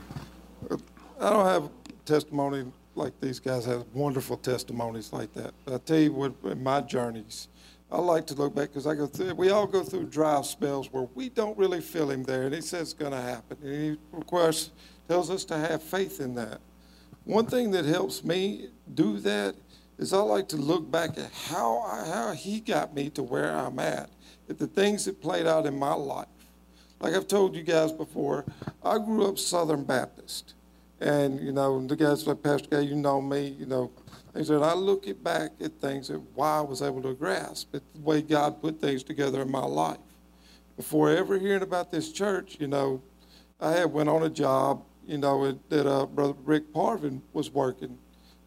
[1.19, 1.69] I don't have
[2.05, 5.53] testimony like these guys have wonderful testimonies like that.
[5.65, 7.47] But I tell you what, in my journeys,
[7.91, 9.33] I like to look back because I go through.
[9.33, 12.61] We all go through dry spells where we don't really feel Him there, and He
[12.61, 13.57] says it's going to happen.
[13.63, 14.71] And He, course,
[15.07, 16.61] tells us to have faith in that.
[17.23, 19.55] One thing that helps me do that
[19.97, 23.55] is I like to look back at how I, how He got me to where
[23.55, 24.09] I'm at,
[24.49, 26.27] at the things that played out in my life.
[26.99, 28.45] Like I've told you guys before,
[28.83, 30.53] I grew up Southern Baptist.
[31.01, 33.91] And, you know, the guys like Pastor Guy, you know me, you know,
[34.33, 37.73] they said, I look it back at things that why I was able to grasp
[37.73, 39.97] it, the way God put things together in my life.
[40.75, 43.01] Before ever hearing about this church, you know,
[43.59, 47.97] I had went on a job, you know, that uh, Brother Rick Parvin was working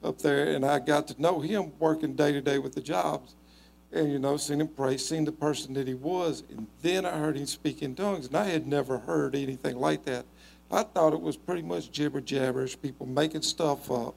[0.04, 3.34] up there, and I got to know him working day to day with the jobs.
[3.92, 7.18] And, you know, seen him pray, seen the person that he was, and then I
[7.18, 10.24] heard him speak in tongues, and I had never heard anything like that.
[10.72, 14.14] I thought it was pretty much jibber jabberish, people making stuff up.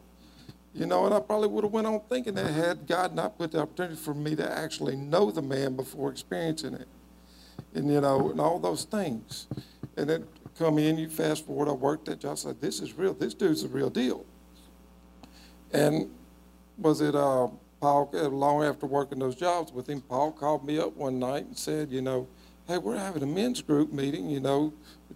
[0.73, 3.51] You know, and I probably would have went on thinking that had God not put
[3.51, 6.87] the opportunity for me to actually know the man before experiencing it.
[7.73, 9.47] And, you know, and all those things.
[9.95, 12.97] And then come in, you fast forward, I worked at job, I said, this is
[12.97, 13.13] real.
[13.13, 14.25] This dude's a real deal.
[15.71, 16.09] And
[16.77, 17.47] was it uh,
[17.79, 21.45] Paul, uh, long after working those jobs with him, Paul called me up one night
[21.45, 22.27] and said, you know,
[22.67, 24.73] hey, we're having a men's group meeting, you know,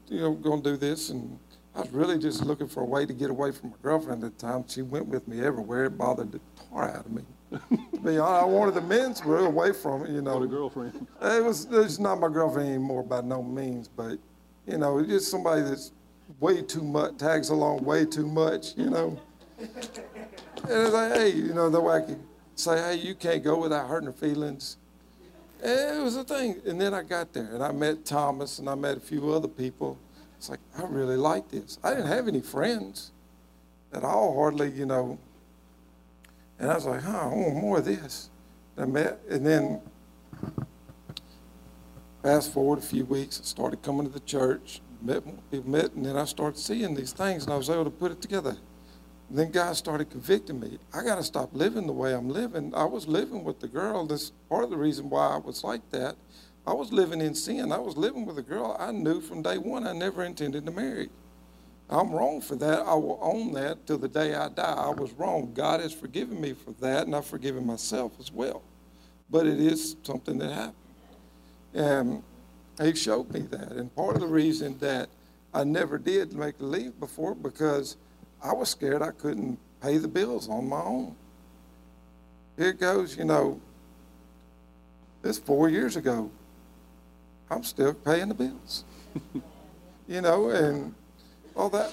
[0.07, 1.09] you know, going to do this.
[1.09, 1.39] And
[1.75, 4.37] I was really just looking for a way to get away from my girlfriend at
[4.37, 4.65] the time.
[4.67, 5.85] She went with me everywhere.
[5.85, 7.23] It bothered the tar out of me.
[7.51, 10.35] to be honest, I wanted the men's group away from it, you know.
[10.35, 11.07] What a girlfriend.
[11.21, 14.19] It was it's not my girlfriend anymore by no means, but
[14.67, 15.91] you know, it's just somebody that's
[16.39, 19.19] way too much, tags along way too much, you know.
[19.59, 19.69] and
[20.67, 22.19] it's like, hey, you know, the way I could
[22.55, 24.77] say, hey, you can't go without hurting her feelings.
[25.61, 26.61] And it was a thing.
[26.65, 29.47] And then I got there and I met Thomas and I met a few other
[29.47, 29.97] people.
[30.37, 31.77] It's like, I really like this.
[31.83, 33.11] I didn't have any friends
[33.93, 35.19] at all, hardly, you know.
[36.59, 38.29] And I was like, huh, I want more of this.
[38.77, 39.81] And I met, and then
[42.21, 45.23] Fast forward a few weeks, I started coming to the church, met
[45.65, 48.21] met, and then I started seeing these things, and I was able to put it
[48.21, 48.57] together.
[49.31, 50.79] Then God started convicting me.
[50.93, 52.73] I got to stop living the way I'm living.
[52.73, 54.05] I was living with the girl.
[54.07, 56.15] That's part of the reason why I was like that.
[56.65, 57.71] I was living in sin.
[57.71, 60.71] I was living with a girl I knew from day one I never intended to
[60.71, 61.09] marry.
[61.89, 62.81] I'm wrong for that.
[62.81, 64.75] I will own that till the day I die.
[64.77, 65.53] I was wrong.
[65.53, 68.61] God has forgiven me for that, and I've forgiven myself as well.
[69.29, 70.75] But it is something that happened.
[71.73, 72.23] And
[72.81, 73.71] he showed me that.
[73.71, 75.09] And part of the reason that
[75.53, 77.97] I never did make the leave before because
[78.41, 81.15] I was scared I couldn't pay the bills on my own.
[82.57, 83.59] Here it goes, you know,
[85.23, 86.29] it's four years ago.
[87.49, 88.83] I'm still paying the bills.
[90.07, 90.93] you know, and
[91.55, 91.91] all that.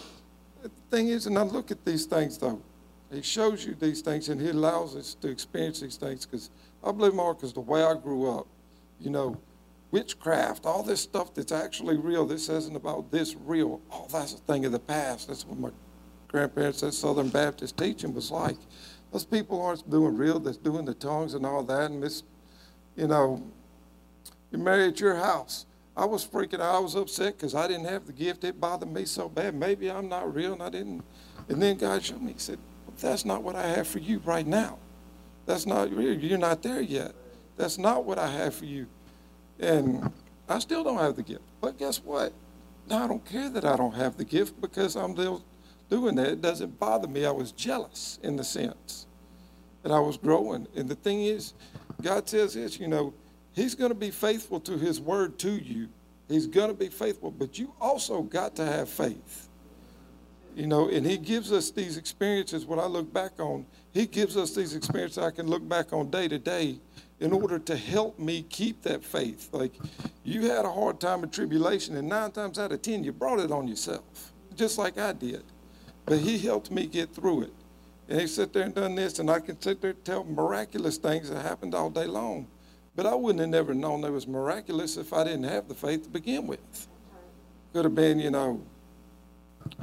[0.63, 2.61] The thing is, and I look at these things though.
[3.13, 6.51] He shows you these things and he allows us to experience these things because
[6.83, 8.47] I believe more because the way I grew up,
[9.01, 9.39] you know,
[9.93, 12.27] witchcraft, all this stuff that's actually real.
[12.27, 13.81] This isn't about this real.
[13.93, 15.29] Oh, that's a thing of the past.
[15.29, 15.71] That's what my
[16.37, 18.59] grandparents, that Southern Baptist teaching was like.
[19.11, 20.39] Those people aren't doing real.
[20.39, 21.91] That's doing the tongues and all that.
[21.91, 22.25] And this,
[22.95, 23.43] you know,
[24.51, 25.65] you marry at your house.
[25.97, 26.75] I was freaking out.
[26.75, 28.45] I was upset because I didn't have the gift.
[28.45, 29.55] It bothered me so bad.
[29.55, 31.03] Maybe I'm not real and I didn't.
[31.49, 32.35] And then God showed me.
[32.35, 32.59] He said,
[33.01, 34.79] that's not what I have for you right now.
[35.47, 36.13] That's not real.
[36.13, 37.15] You're not there yet.
[37.57, 38.87] That's not what I have for you.
[39.59, 40.13] And
[40.51, 41.45] I still don't have the gift.
[41.63, 42.35] But guess what?
[42.91, 45.43] Now I don't care that I don't have the gift because I'm still
[45.89, 46.29] doing that.
[46.29, 47.25] It doesn't bother me.
[47.25, 49.07] I was jealous in the sense
[49.83, 50.67] that I was growing.
[50.77, 51.55] And the thing is,
[52.03, 53.15] God says this, you know,
[53.53, 55.89] He's going to be faithful to His word to you.
[56.29, 59.49] He's going to be faithful, but you also got to have faith.
[60.55, 62.67] You know, and He gives us these experiences.
[62.67, 66.11] When I look back on, He gives us these experiences I can look back on
[66.11, 66.79] day to day
[67.21, 69.49] in order to help me keep that faith.
[69.53, 69.73] Like
[70.25, 73.41] you had a hard time of tribulation, and nine times out of ten, you brought
[73.41, 75.45] it on yourself, just like I did.
[76.07, 77.53] But he helped me get through it.
[78.09, 80.97] And he sat there and done this, and I can sit there and tell miraculous
[80.97, 82.47] things that happened all day long.
[82.95, 86.05] But I wouldn't have never known they was miraculous if I didn't have the faith
[86.05, 86.89] to begin with.
[87.73, 88.63] Could have been, you know,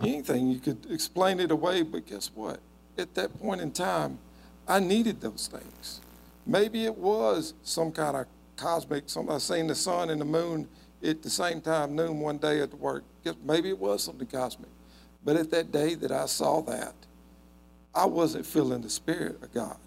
[0.01, 0.49] anything.
[0.49, 2.59] You could explain it away, but guess what?
[2.97, 4.17] At that point in time,
[4.67, 5.99] I needed those things.
[6.45, 10.67] Maybe it was some kind of cosmic, some, I seen the sun and the moon
[11.03, 13.03] at the same time, noon one day at the work.
[13.43, 14.69] Maybe it was something cosmic.
[15.25, 16.93] But at that day that I saw that,
[17.95, 19.77] I wasn't feeling the spirit of God.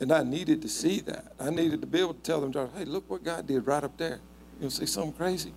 [0.00, 1.32] And I needed to see that.
[1.38, 3.96] I needed to be able to tell them, hey, look what God did right up
[3.98, 4.20] there.
[4.60, 5.52] You'll see something crazy.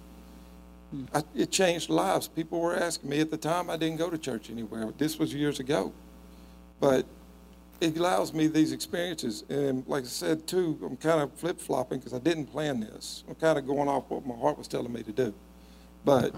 [0.91, 1.05] Hmm.
[1.13, 2.27] I, it changed lives.
[2.27, 4.91] People were asking me at the time, I didn't go to church anywhere.
[4.97, 5.93] This was years ago.
[6.81, 7.05] But
[7.79, 9.45] it allows me these experiences.
[9.49, 13.23] And like I said, too, I'm kind of flip flopping because I didn't plan this.
[13.29, 15.33] I'm kind of going off what my heart was telling me to do.
[16.03, 16.35] But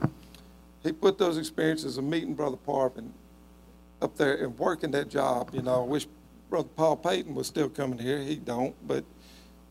[0.85, 3.13] he put those experiences of meeting Brother Parvin
[4.01, 5.51] up there and working that job.
[5.53, 6.07] You know, I wish
[6.49, 8.19] Brother Paul Payton was still coming here.
[8.19, 9.03] He don't, but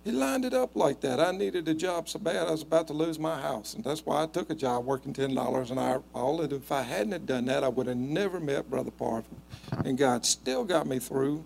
[0.04, 1.20] he lined it up like that.
[1.20, 4.04] I needed a job so bad I was about to lose my house, and that's
[4.04, 6.02] why I took a job working ten dollars an hour.
[6.12, 9.40] All that if I hadn't done that, I would have never met Brother Parvin,
[9.84, 11.44] and God still got me through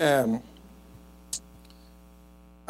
[0.00, 0.42] and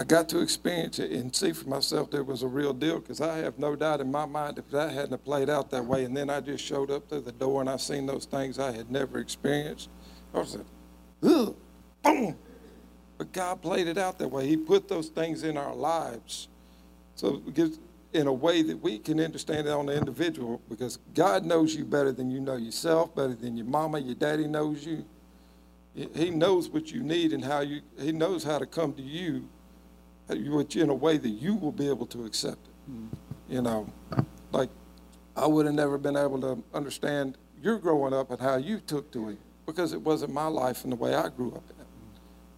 [0.01, 3.21] I got to experience it and see for myself there was a real deal because
[3.21, 6.17] I have no doubt in my mind if that hadn't played out that way and
[6.17, 8.91] then I just showed up through the door and I seen those things I had
[8.91, 9.91] never experienced,
[10.33, 10.65] I was like,
[11.23, 11.55] ugh,
[12.03, 12.35] boom.
[13.19, 14.47] But God played it out that way.
[14.47, 16.49] He put those things in our lives.
[17.15, 17.43] So
[18.15, 21.85] in a way that we can understand it on the individual because God knows you
[21.85, 25.05] better than you know yourself, better than your mama, your daddy knows you.
[25.95, 29.47] He knows what you need and how you, he knows how to come to you
[30.33, 32.91] in a way that you will be able to accept it.
[32.91, 33.09] Mm.
[33.49, 33.93] You know,
[34.53, 34.71] like
[35.37, 39.11] I would have never been able to understand your growing up and how you took
[39.13, 41.87] to it because it wasn't my life and the way I grew up in it.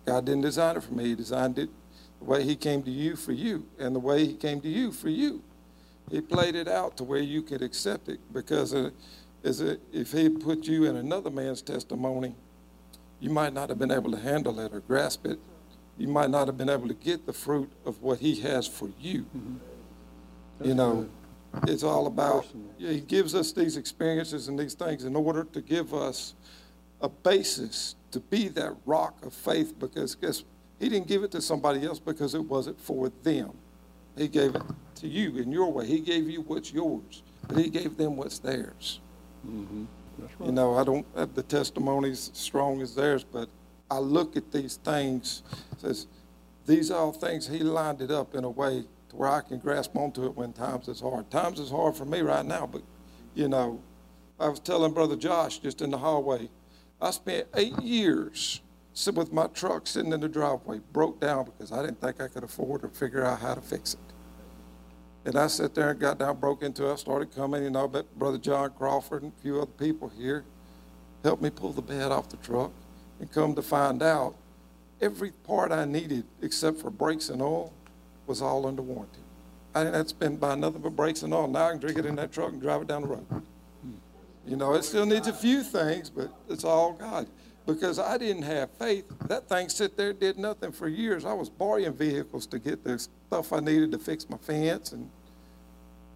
[0.06, 1.04] God didn't design it for me.
[1.04, 1.70] He designed it
[2.18, 4.92] the way He came to you for you, and the way He came to you
[4.92, 5.42] for you.
[6.10, 8.90] He played it out to where you could accept it because uh,
[9.42, 12.34] it, if He put you in another man's testimony,
[13.20, 15.38] you might not have been able to handle it or grasp it.
[15.98, 18.88] You might not have been able to get the fruit of what He has for
[19.00, 19.26] you.
[20.62, 21.08] You know,
[21.66, 22.46] it's all about,
[22.78, 26.34] yeah, He gives us these experiences and these things in order to give us
[27.00, 30.44] a basis to be that rock of faith because guess
[30.78, 33.52] He didn't give it to somebody else because it wasn't for them.
[34.16, 34.62] He gave it
[34.96, 35.86] to you in your way.
[35.86, 39.00] He gave you what's yours, but He gave them what's theirs.
[40.18, 40.46] That's right.
[40.46, 43.48] You know, I don't have the testimonies as strong as theirs, but
[43.92, 45.42] I look at these things,
[45.76, 46.06] says,
[46.64, 49.58] these are all things he lined it up in a way to where I can
[49.58, 51.30] grasp onto it when times is hard.
[51.30, 52.80] Times is hard for me right now, but,
[53.34, 53.82] you know,
[54.40, 56.48] I was telling Brother Josh just in the hallway,
[57.02, 58.62] I spent eight years
[58.94, 62.28] sitting with my truck sitting in the driveway, broke down because I didn't think I
[62.28, 64.00] could afford or figure out how to fix it.
[65.26, 66.92] And I sat there and got down, broke into it.
[66.94, 70.44] I started coming, you know, but Brother John Crawford and a few other people here
[71.22, 72.72] helped me pull the bed off the truck.
[73.22, 74.34] And come to find out,
[75.00, 77.72] every part I needed except for brakes and oil
[78.26, 79.20] was all under warranty.
[79.76, 81.46] I didn't have to spend by nothing but brakes and oil.
[81.46, 83.24] Now I can drink it in that truck and drive it down the road.
[84.44, 87.28] You know, it still needs a few things, but it's all God.
[87.64, 89.04] Because I didn't have faith.
[89.28, 91.24] That thing sit there, did nothing for years.
[91.24, 94.90] I was borrowing vehicles to get the stuff I needed to fix my fence.
[94.90, 95.08] And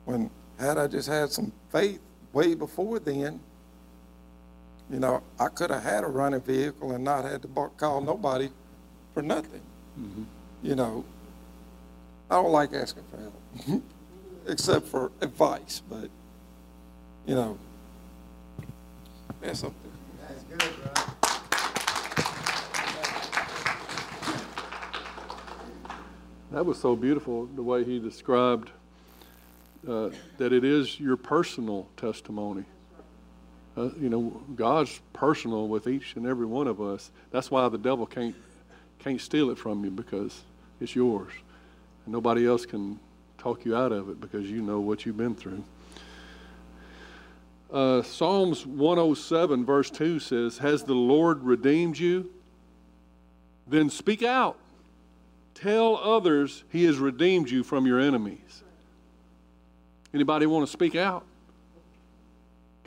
[0.07, 2.01] when had I just had some faith
[2.33, 3.39] way before then,
[4.91, 8.51] you know, I could have had a running vehicle and not had to call nobody
[9.15, 9.61] for nothing.
[10.63, 11.05] You know,
[12.31, 13.83] I don't like asking for help,
[14.47, 16.09] except for advice, but,
[17.27, 17.59] you know,
[19.41, 19.93] that's something.
[20.21, 21.17] That's good, bro.
[26.53, 28.71] That was so beautiful, the way he described
[29.87, 32.65] uh, that it is your personal testimony.
[33.77, 37.11] Uh, you know, God's personal with each and every one of us.
[37.31, 38.35] That's why the devil can't
[38.99, 40.43] can't steal it from you because
[40.81, 41.33] it's yours,
[42.05, 42.99] and nobody else can
[43.37, 45.63] talk you out of it because you know what you've been through.
[47.71, 52.31] Uh, Psalms 107 verse 2 says, "Has the Lord redeemed you?
[53.67, 54.57] Then speak out."
[55.55, 58.63] Tell others he has redeemed you from your enemies.
[60.13, 61.25] Anybody want to speak out?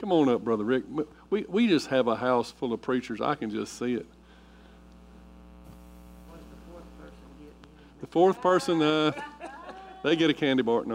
[0.00, 0.84] Come on up, Brother Rick.
[1.28, 3.20] We, we just have a house full of preachers.
[3.20, 4.06] I can just see it.
[8.00, 9.12] The fourth person, uh,
[10.02, 10.86] they get a candy bar.
[10.86, 10.94] No.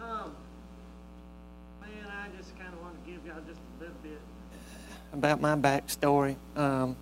[0.00, 0.32] Um,
[1.82, 4.18] man, I just kind of want to give y'all just a little bit
[5.12, 6.36] about my backstory.
[6.56, 6.96] Um,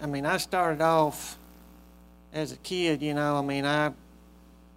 [0.00, 1.36] I mean, I started off
[2.36, 3.36] as a kid, you know.
[3.36, 3.92] I mean, I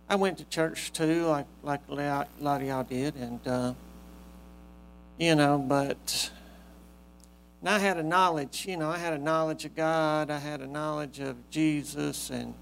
[0.09, 3.73] I went to church too, like like a lot of y'all did, and uh,
[5.17, 6.31] you know, but
[7.59, 10.61] and I had a knowledge, you know, I had a knowledge of God, I had
[10.61, 12.53] a knowledge of Jesus, and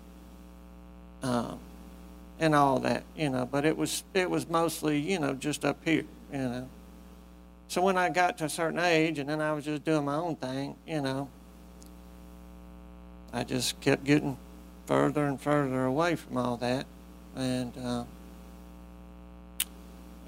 [1.21, 1.59] um,
[2.39, 3.45] and all that, you know.
[3.45, 6.69] But it was it was mostly, you know, just up here, you know.
[7.69, 10.15] So when I got to a certain age, and then I was just doing my
[10.15, 11.29] own thing, you know,
[13.31, 14.37] I just kept getting
[14.87, 16.85] further and further away from all that,
[17.35, 18.03] and uh,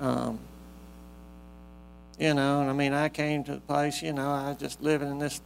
[0.02, 0.40] um,
[2.20, 4.82] you know, and I mean, I came to the place, you know, I was just
[4.82, 5.42] living in this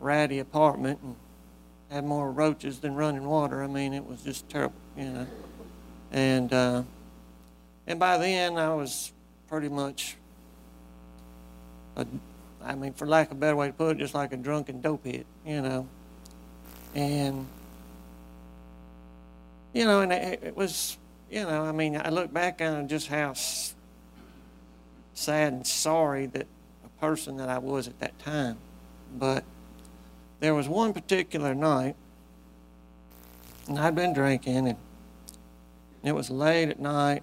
[0.00, 1.14] ratty apartment and
[1.90, 3.62] had more roaches than running water.
[3.62, 5.26] I mean, it was just terrible, you know.
[6.10, 6.82] And uh,
[7.86, 9.12] and by then, I was
[9.48, 10.16] pretty much,
[11.96, 12.04] a,
[12.64, 14.82] I mean, for lack of a better way to put it, just like a drunken
[14.82, 15.86] dopehead, you know.
[16.94, 17.46] And
[19.76, 20.96] you know, and it, it was,
[21.30, 23.34] you know, I mean, I look back on just how
[25.12, 26.46] sad and sorry that
[26.82, 28.56] a person that I was at that time.
[29.18, 29.44] But
[30.40, 31.94] there was one particular night,
[33.68, 34.78] and I'd been drinking, and
[36.02, 37.22] it was late at night,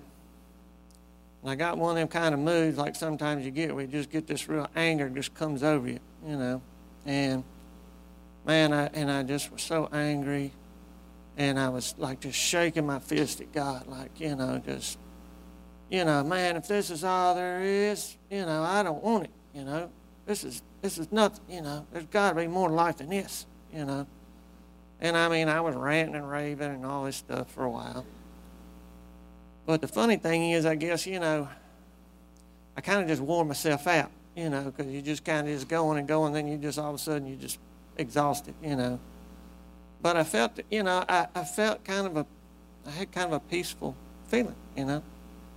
[1.42, 3.90] and I got one of them kind of moods like sometimes you get where you
[3.90, 6.62] just get this real anger just comes over you, you know.
[7.08, 7.44] And
[8.46, 10.52] man, I, and I just was so angry,
[11.38, 15.00] and I was like just shaking my fist at God, like, you know, just,
[15.90, 19.32] you know, man, if this is all there is, you know, I don't want it,
[19.54, 19.90] you know.
[20.26, 21.86] This is this is nothing, you know.
[21.92, 24.06] There's got to be more to life than this, you know.
[25.02, 28.06] And I mean, I was ranting and raving and all this stuff for a while.
[29.66, 31.48] But the funny thing is, I guess, you know,
[32.76, 35.68] I kind of just wore myself out, you know, because you just kind of just
[35.68, 37.60] going and going, then you just all of a sudden you just
[37.98, 39.00] exhausted, you know.
[40.04, 42.26] But I felt, you know, I, I felt kind of a,
[42.86, 43.96] I had kind of a peaceful
[44.28, 45.02] feeling, you know,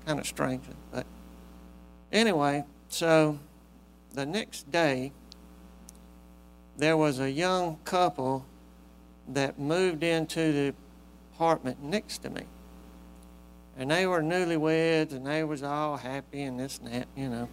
[0.07, 0.77] kind of strangely.
[0.93, 1.05] But
[2.13, 3.41] anyway, so
[4.15, 5.13] the next day,
[6.79, 8.47] there was a young couple
[9.29, 10.75] that moved into the
[11.35, 12.43] apartment next to me.
[13.77, 17.49] And they were newlyweds and they was all happy and this and that, you know.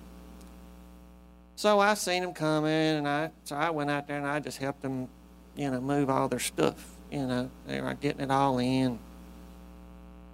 [1.56, 4.60] So I seen them coming and I so I went out there and I just
[4.60, 5.08] helped them,
[5.56, 6.92] you know, move all their stuff.
[7.12, 9.00] You know, they were getting it all in.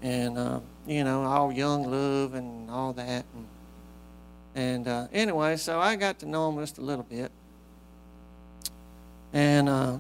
[0.02, 3.26] And uh, you know, all young love and all that.
[3.36, 3.48] And,
[4.56, 7.32] and uh, anyway, so I got to know them just a little bit.
[9.34, 9.98] And uh,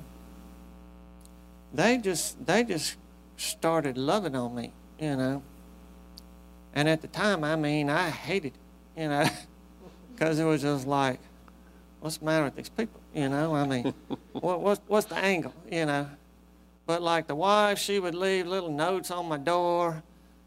[1.73, 2.95] they just they just
[3.37, 5.43] started loving on me, you know.
[6.73, 9.27] And at the time, I mean, I hated it, you know,
[10.13, 11.19] because it was just like,
[11.99, 13.55] what's the matter with these people, you know?
[13.55, 13.93] I mean,
[14.33, 16.09] what, what's what's the angle, you know?
[16.85, 20.03] But like the wife, she would leave little notes on my door.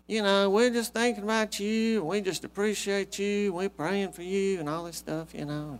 [0.09, 4.13] You know, we're just thinking about you, and we just appreciate you, and we're praying
[4.13, 5.79] for you, and all this stuff, you know.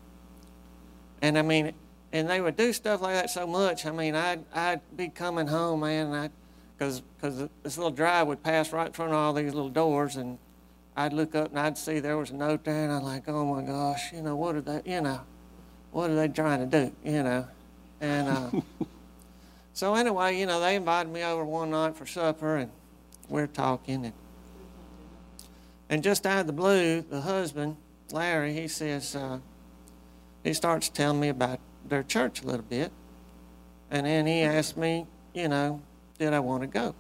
[1.21, 1.73] And I mean,
[2.13, 3.87] and they would do stuff like that so much.
[3.87, 6.31] I mean, I'd I'd be coming home, man, and I,
[6.77, 10.17] because because this little drive would pass right in front of all these little doors,
[10.17, 10.39] and
[10.97, 13.45] I'd look up and I'd see there was a note there, and I'm like, oh
[13.55, 15.21] my gosh, you know, what are they, you know,
[15.93, 17.47] what are they trying to do, you know,
[18.01, 18.51] and uh,
[19.73, 22.71] so anyway, you know, they invited me over one night for supper, and
[23.29, 24.15] we're talking, and
[25.89, 27.77] and just out of the blue, the husband
[28.13, 29.39] Larry, he says, uh,
[30.45, 32.93] he starts telling me about their church a little bit.
[33.91, 35.81] And then he asked me, you know,
[36.19, 36.95] did I want to go?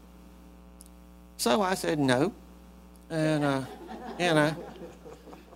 [1.36, 2.32] So I said no.
[3.10, 3.62] And, uh,
[4.18, 4.56] you know,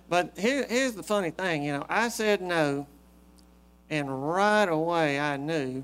[0.09, 2.87] but here, here's the funny thing, you know, I said no,
[3.89, 5.83] and right away I knew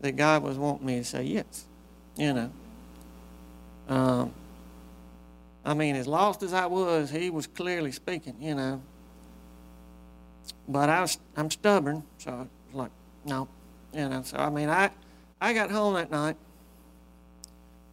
[0.00, 1.64] that God was wanting me to say yes,
[2.16, 2.50] you know.
[3.88, 4.32] Um,
[5.64, 8.82] I mean, as lost as I was, he was clearly speaking, you know.
[10.68, 12.90] But I was, I'm stubborn, so I was like,
[13.24, 13.48] no,
[13.92, 14.22] you know.
[14.22, 14.90] So I mean, I,
[15.40, 16.36] I got home that night,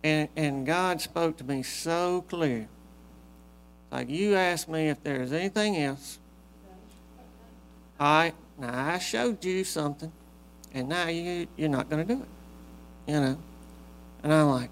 [0.03, 2.67] and and God spoke to me so clear.
[3.91, 6.19] Like you asked me if there's anything else.
[7.99, 10.11] I now I showed you something,
[10.73, 13.37] and now you you're not going to do it, you know.
[14.23, 14.69] And I'm like,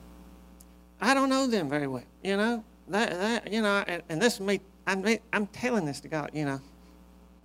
[1.02, 2.64] I don't know them very well, you know.
[2.88, 4.62] That that you know, and, and this is me.
[4.86, 6.62] I'm I'm telling this to God, you know.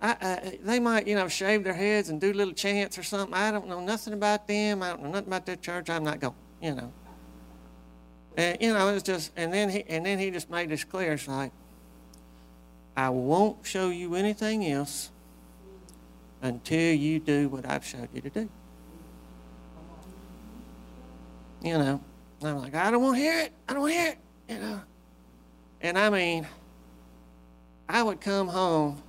[0.01, 3.33] I, I, they might, you know, shave their heads and do little chants or something.
[3.33, 4.83] I don't know nothing about them.
[4.83, 5.89] I don't know nothing about their church.
[5.89, 6.91] I'm not going, you know.
[8.37, 11.13] And you know, it's just, and then he, and then he just made this clear.
[11.13, 11.51] It's like,
[12.95, 15.11] I won't show you anything else
[16.41, 18.49] until you do what I've showed you to do.
[21.61, 22.01] You know,
[22.43, 23.53] I'm like, I don't want to hear it.
[23.67, 24.17] I don't want to hear it.
[24.47, 24.81] You know,
[25.81, 26.47] and I mean,
[27.89, 29.01] I would come home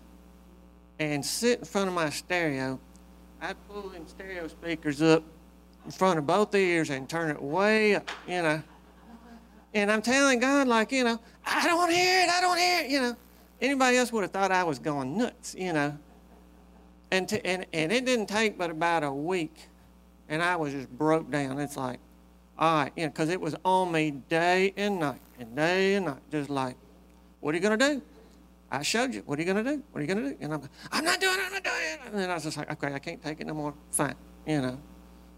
[0.99, 2.79] and sit in front of my stereo.
[3.41, 5.23] I'd pull them stereo speakers up
[5.85, 8.63] in front of both ears and turn it way up, you know.
[9.75, 12.59] And I'm telling God, like, you know, I don't want to hear it, I don't
[12.59, 13.17] hear it, you know.
[13.61, 15.97] Anybody else would have thought I was going nuts, you know.
[17.11, 19.69] And, to, and, and it didn't take but about a week,
[20.29, 21.59] and I was just broke down.
[21.61, 22.01] It's like,
[22.59, 26.07] all right, you know, because it was on me day and night, and day and
[26.07, 26.77] night, just like,
[27.41, 28.03] what are you going to do?
[28.71, 29.23] I showed you.
[29.27, 29.83] What are you going to do?
[29.93, 30.37] What are you going to do?
[30.41, 31.43] And I'm, I'm not doing it.
[31.47, 32.01] I'm not doing it.
[32.07, 33.75] And then I was just like, okay, I can't take it no more.
[33.93, 34.79] Fine, you know.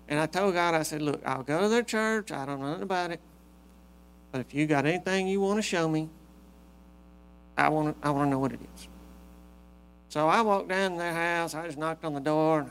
[0.09, 2.33] And I told God, I said, look, I'll go to their church.
[2.33, 3.21] I don't know nothing about it.
[4.33, 6.09] But if you got anything you want to show me,
[7.57, 8.89] I want to, I want to know what it is.
[10.09, 11.55] So I walked down to their house.
[11.55, 12.61] I just knocked on the door.
[12.61, 12.71] And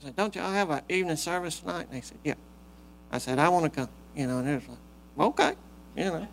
[0.00, 1.86] I said, don't y'all have an evening service tonight?
[1.90, 2.34] And they said, yeah.
[3.12, 3.88] I said, I want to come.
[4.14, 5.54] You know, and it was like, okay,
[5.96, 6.28] you know.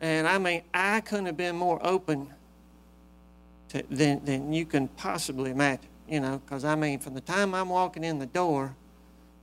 [0.00, 2.28] And I mean, I couldn't have been more open
[3.68, 7.54] to, than, than you can possibly imagine, you know, because I mean, from the time
[7.54, 8.74] I'm walking in the door,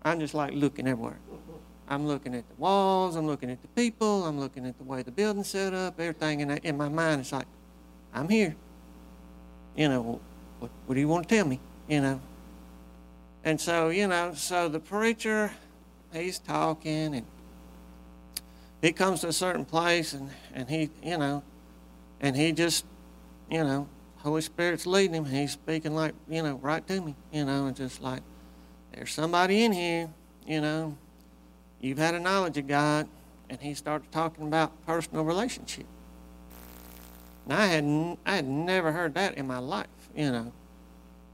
[0.03, 1.19] I'm just like looking everywhere.
[1.89, 5.01] I'm looking at the walls, I'm looking at the people, I'm looking at the way
[5.03, 6.41] the building's set up, everything.
[6.41, 7.47] And in my mind, it's like,
[8.13, 8.55] I'm here.
[9.75, 10.19] You know,
[10.59, 11.59] what, what do you want to tell me?
[11.87, 12.21] You know.
[13.43, 15.51] And so, you know, so the preacher,
[16.13, 17.25] he's talking and
[18.81, 21.43] he comes to a certain place and, and he, you know,
[22.19, 22.85] and he just,
[23.49, 25.25] you know, Holy Spirit's leading him.
[25.25, 28.21] He's speaking like, you know, right to me, you know, and just like,
[28.93, 30.09] there's somebody in here,
[30.45, 30.95] you know,
[31.79, 33.07] you've had a knowledge of God,
[33.49, 35.85] and he started talking about personal relationship.
[37.45, 40.51] And I had I had never heard that in my life, you know.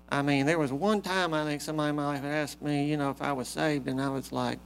[0.09, 2.85] I mean, there was one time I think somebody in my life had asked me,
[2.85, 4.59] you know, if I was saved, and I was like,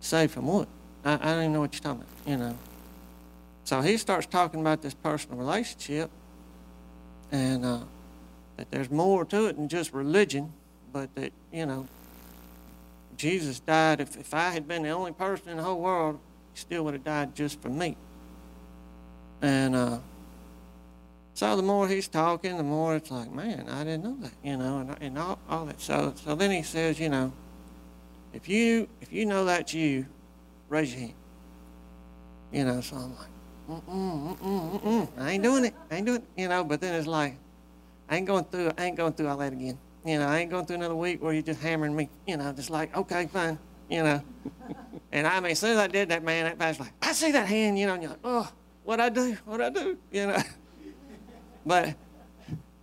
[0.00, 0.68] saved from what?
[1.04, 2.58] I, I don't even know what you're talking about, you know.
[3.64, 6.10] So he starts talking about this personal relationship,
[7.32, 7.80] and uh,
[8.56, 10.52] that there's more to it than just religion,
[10.92, 11.86] but that, you know,
[13.16, 14.00] Jesus died.
[14.00, 16.18] If, if I had been the only person in the whole world,
[16.52, 17.96] he still would have died just for me.
[19.42, 19.98] And uh,
[21.38, 24.56] so the more he's talking, the more it's like, man, I didn't know that, you
[24.56, 25.80] know, and, and all, all that.
[25.80, 27.32] So, so then he says, you know,
[28.32, 30.06] if you if you know that's you,
[30.68, 31.14] raise your hand.
[32.50, 33.28] You know, so I'm like,
[33.70, 35.08] mm-mm, mm-mm, mm-mm.
[35.16, 35.74] I ain't doing it.
[35.88, 36.26] I ain't doing it.
[36.36, 37.36] You know, but then it's like,
[38.08, 39.78] I ain't going through I ain't going through all that again.
[40.04, 42.08] You know, I ain't going through another week where you're just hammering me.
[42.26, 43.60] You know, just like, okay, fine.
[43.88, 44.22] You know.
[45.12, 47.30] and I mean, as soon as I did that, man, that pastor's like, I see
[47.30, 48.50] that hand, you know, and you're like, oh,
[48.82, 49.36] what I do?
[49.44, 49.96] What I do?
[50.10, 50.42] You know.
[51.68, 51.94] But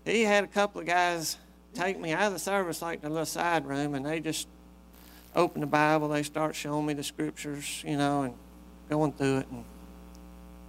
[0.06, 1.38] he had a couple of guys
[1.74, 4.48] take me out of the service like the little side room, and they just
[5.36, 6.08] open the Bible.
[6.08, 8.34] They start showing me the scriptures, you know, and
[8.88, 9.48] going through it.
[9.50, 9.66] And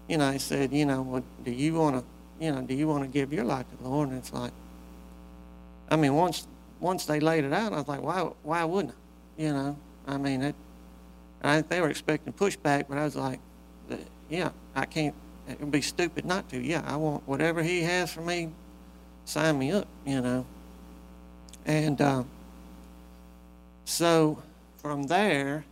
[0.08, 2.88] you know, he said, you know, well, do you want to, you know, do you
[2.88, 4.08] want to give your life to the Lord?
[4.08, 4.52] And it's like,
[5.90, 6.46] I mean, once
[6.80, 9.42] once they laid it out, I was like, why why wouldn't I?
[9.42, 10.54] You know, I mean, it.
[11.42, 13.40] I they were expecting pushback, but I was like,
[14.30, 15.14] yeah, I can't.
[15.48, 16.60] It would be stupid not to.
[16.60, 18.50] Yeah, I want whatever he has for me.
[19.24, 20.46] Sign me up, you know.
[21.64, 22.24] And uh,
[23.84, 24.42] so
[24.76, 25.64] from there,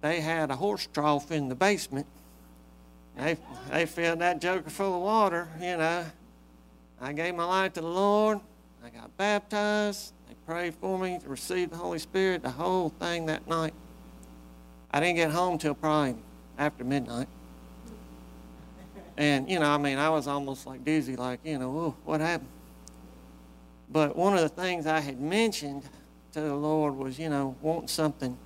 [0.00, 2.06] they had a horse trough in the basement.
[3.16, 3.38] They,
[3.70, 6.04] they filled that joker full of water, you know.
[7.00, 8.40] I gave my life to the Lord.
[8.84, 10.12] I got baptized.
[10.28, 13.74] They prayed for me to receive the Holy Spirit, the whole thing that night.
[14.90, 16.16] I didn't get home till probably
[16.58, 17.28] after midnight.
[19.16, 22.20] And, you know, I mean, I was almost like dizzy, like, you know, Whoa, what
[22.20, 22.50] happened?
[23.90, 25.82] But one of the things I had mentioned
[26.32, 28.36] to the Lord was, you know, wanting something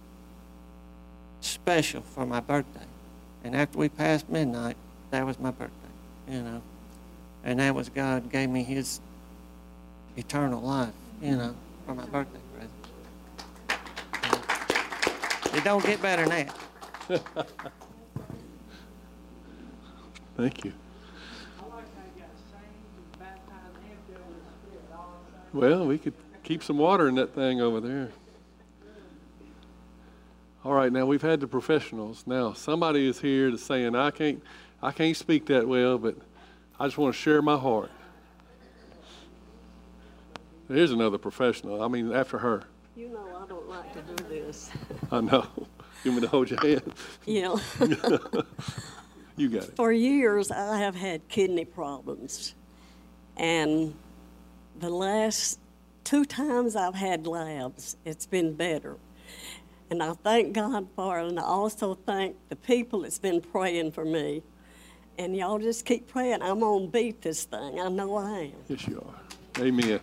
[1.40, 2.86] special for my birthday.
[3.42, 4.76] And after we passed midnight,
[5.10, 5.72] that was my birthday,
[6.28, 6.62] you know.
[7.42, 9.00] And that was God gave me his
[10.16, 10.92] eternal life,
[11.22, 11.54] you know,
[11.86, 12.70] for my birthday present.
[15.54, 16.46] It don't get better than
[17.08, 17.72] that.
[20.40, 20.72] Thank you.
[25.52, 28.08] Well, we could keep some water in that thing over there.
[30.64, 32.24] All right, now we've had the professionals.
[32.26, 34.42] Now somebody is here to saying I can't,
[34.82, 36.16] I can't speak that well, but
[36.78, 37.90] I just want to share my heart.
[40.68, 41.82] Here's another professional.
[41.82, 42.64] I mean, after her.
[42.96, 44.70] You know I don't like to do this.
[45.12, 45.46] I know.
[46.02, 46.94] You want me to hold your hand?
[47.26, 47.56] Yeah.
[49.40, 49.76] You got it.
[49.76, 52.54] For years, I have had kidney problems.
[53.38, 53.94] And
[54.78, 55.58] the last
[56.04, 58.98] two times I've had labs, it's been better.
[59.88, 61.28] And I thank God for it.
[61.28, 64.42] And I also thank the people that's been praying for me.
[65.16, 66.42] And y'all just keep praying.
[66.42, 67.80] I'm going to beat this thing.
[67.80, 68.52] I know I am.
[68.68, 69.62] Yes, you are.
[69.64, 70.00] Amen.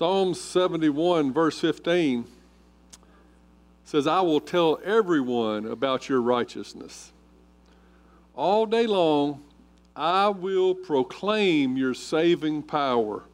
[0.00, 2.24] Psalm 71, verse 15
[3.84, 7.12] says, I will tell everyone about your righteousness.
[8.34, 9.42] All day long,
[9.94, 13.24] I will proclaim your saving power,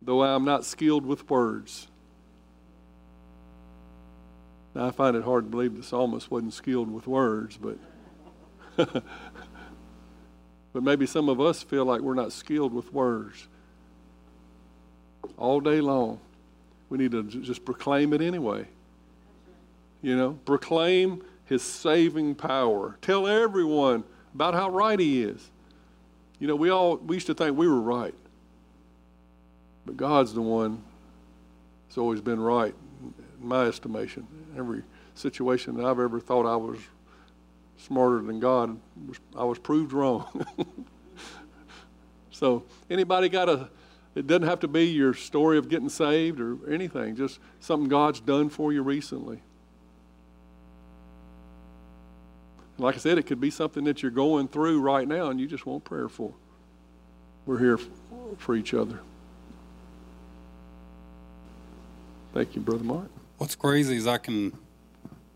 [0.00, 1.88] though I am not skilled with words.
[4.74, 7.76] Now, I find it hard to believe the psalmist wasn't skilled with words, but
[10.72, 13.46] but maybe some of us feel like we're not skilled with words.
[15.36, 16.20] All day long,
[16.88, 18.66] we need to just proclaim it anyway.
[20.02, 22.96] You know, proclaim his saving power.
[23.02, 24.04] Tell everyone
[24.34, 25.50] about how right he is.
[26.38, 28.14] You know, we all we used to think we were right.
[29.86, 30.82] But God's the one
[31.88, 32.74] that's always been right,
[33.40, 34.26] in my estimation.
[34.56, 34.82] Every
[35.14, 36.78] situation that I've ever thought I was
[37.78, 38.78] smarter than God,
[39.36, 40.44] I was proved wrong.
[42.30, 43.68] so, anybody got a?
[44.16, 47.16] It doesn't have to be your story of getting saved or anything.
[47.16, 49.42] Just something God's done for you recently.
[52.78, 55.46] Like I said, it could be something that you're going through right now and you
[55.46, 56.32] just want prayer for.
[57.44, 57.78] We're here
[58.38, 59.00] for each other.
[62.32, 63.10] Thank you, Brother Mark.
[63.36, 64.56] What's crazy is I can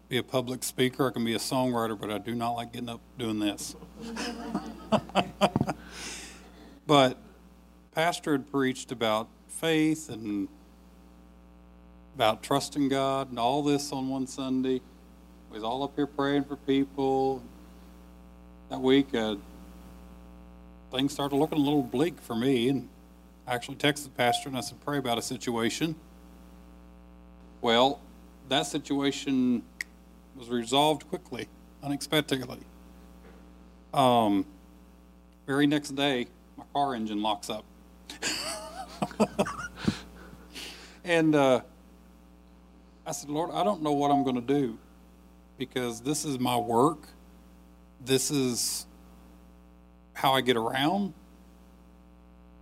[0.09, 2.89] be a public speaker, I can be a songwriter, but I do not like getting
[2.89, 3.77] up doing this.
[6.87, 7.19] but
[7.95, 10.49] pastor had preached about faith and
[12.15, 14.81] about trusting God and all this on one Sunday.
[15.51, 17.43] We was all up here praying for people.
[18.69, 19.37] That week, uh,
[20.93, 22.89] things started looking a little bleak for me, and
[23.47, 25.97] I actually texted the pastor and I said, "Pray about a situation."
[27.61, 28.01] Well,
[28.49, 29.63] that situation
[30.37, 31.49] was resolved quickly,
[31.83, 32.61] unexpectedly.
[33.93, 34.47] Um,
[35.47, 37.65] very next day, my car engine locks up.
[41.05, 41.61] and uh,
[43.07, 44.79] I said, Lord, I don't know what I'm going to do
[45.59, 47.09] because this is my work.
[48.05, 48.87] This is
[50.15, 51.13] how I get around.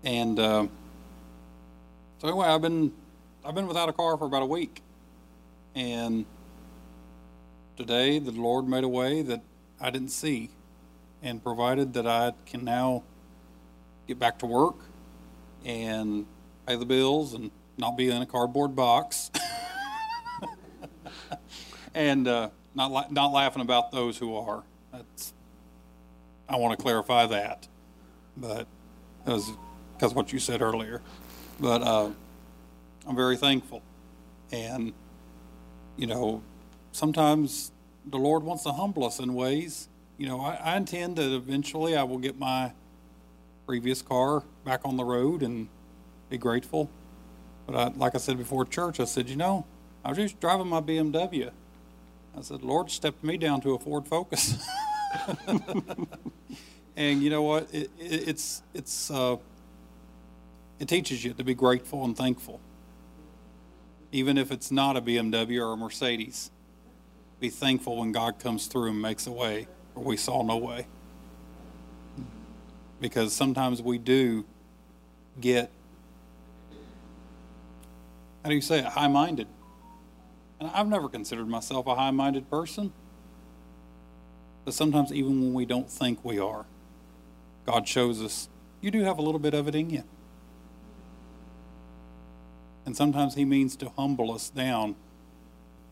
[0.05, 0.67] And uh,
[2.19, 2.93] so anyway, I've been
[3.45, 4.83] I've been without a car for about a week,
[5.75, 6.25] and
[7.77, 9.41] today the Lord made a way that
[9.81, 10.51] I didn't see,
[11.23, 13.03] and provided that I can now
[14.07, 14.77] get back to work
[15.65, 16.27] and
[16.67, 19.31] pay the bills and not be in a cardboard box.
[21.95, 24.63] and uh, not la- not laughing about those who are.
[24.93, 25.33] That's
[26.49, 27.69] I want to clarify that,
[28.37, 28.67] but
[29.25, 29.51] because
[29.95, 31.03] because what you said earlier,
[31.61, 32.11] but uh,
[33.07, 33.83] I'm very thankful,
[34.53, 34.93] and
[35.97, 36.43] you know
[36.93, 37.73] sometimes
[38.07, 39.89] the Lord wants to humble us in ways.
[40.17, 42.73] You know, I, I intend that eventually I will get my
[43.69, 45.69] previous car back on the road and
[46.31, 46.89] be grateful.
[47.67, 49.67] But I, like I said before church, I said, you know,
[50.03, 51.51] I was just driving my BMW.
[52.35, 54.67] I said, Lord stepped me down to a Ford Focus.
[56.97, 57.69] and you know what?
[57.71, 59.37] It, it, it's it's uh,
[60.79, 62.61] it teaches you to be grateful and thankful,
[64.13, 66.51] even if it's not a BMW or a Mercedes.
[67.39, 70.87] Be thankful when God comes through and makes a way where we saw no way.
[73.01, 74.45] Because sometimes we do
[75.41, 75.71] get
[78.43, 78.85] how do you say it?
[78.87, 79.47] High minded.
[80.61, 82.93] And I've never considered myself a high minded person.
[84.65, 86.65] But sometimes, even when we don't think we are,
[87.67, 88.49] God shows us
[88.81, 90.05] you do have a little bit of it in you.
[92.87, 94.97] And sometimes He means to humble us down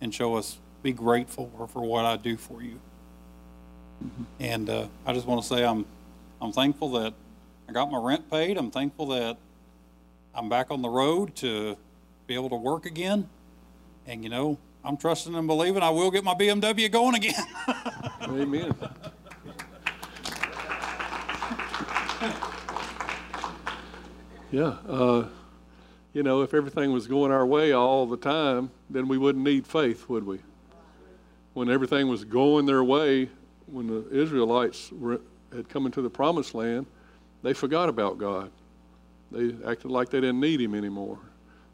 [0.01, 2.81] and show us, be grateful for, for what I do for you.
[4.39, 5.85] And uh, I just want to say I'm,
[6.41, 7.15] I'm thankful that
[7.69, 8.57] I got my rent paid.
[8.57, 9.39] I'm thankful that
[10.35, 11.77] I'm back on the road to
[12.27, 13.29] be able to work again.
[14.07, 17.35] And you know, I'm trusting and believing I will get my BMW going again.
[18.23, 18.75] Amen.
[24.53, 25.27] Yeah, uh,
[26.13, 29.67] you know, if everything was going our way all the time, then we wouldn't need
[29.67, 30.39] faith, would we?
[31.53, 33.29] When everything was going their way,
[33.67, 35.21] when the Israelites were,
[35.55, 36.87] had come into the promised land,
[37.43, 38.51] they forgot about God.
[39.31, 41.19] They acted like they didn't need Him anymore,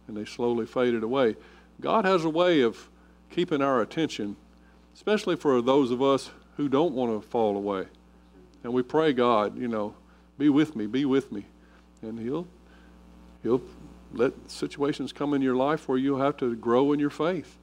[0.09, 1.37] and they slowly faded away.
[1.81, 2.89] God has a way of
[3.31, 4.37] keeping our attention,
[4.95, 7.87] especially for those of us who don't want to fall away.
[8.63, 9.95] And we pray, God, you know,
[10.39, 11.47] be with me, be with me.
[12.03, 12.47] And He'll
[13.43, 13.63] He'll
[14.13, 17.57] let situations come in your life where you'll have to grow in your faith.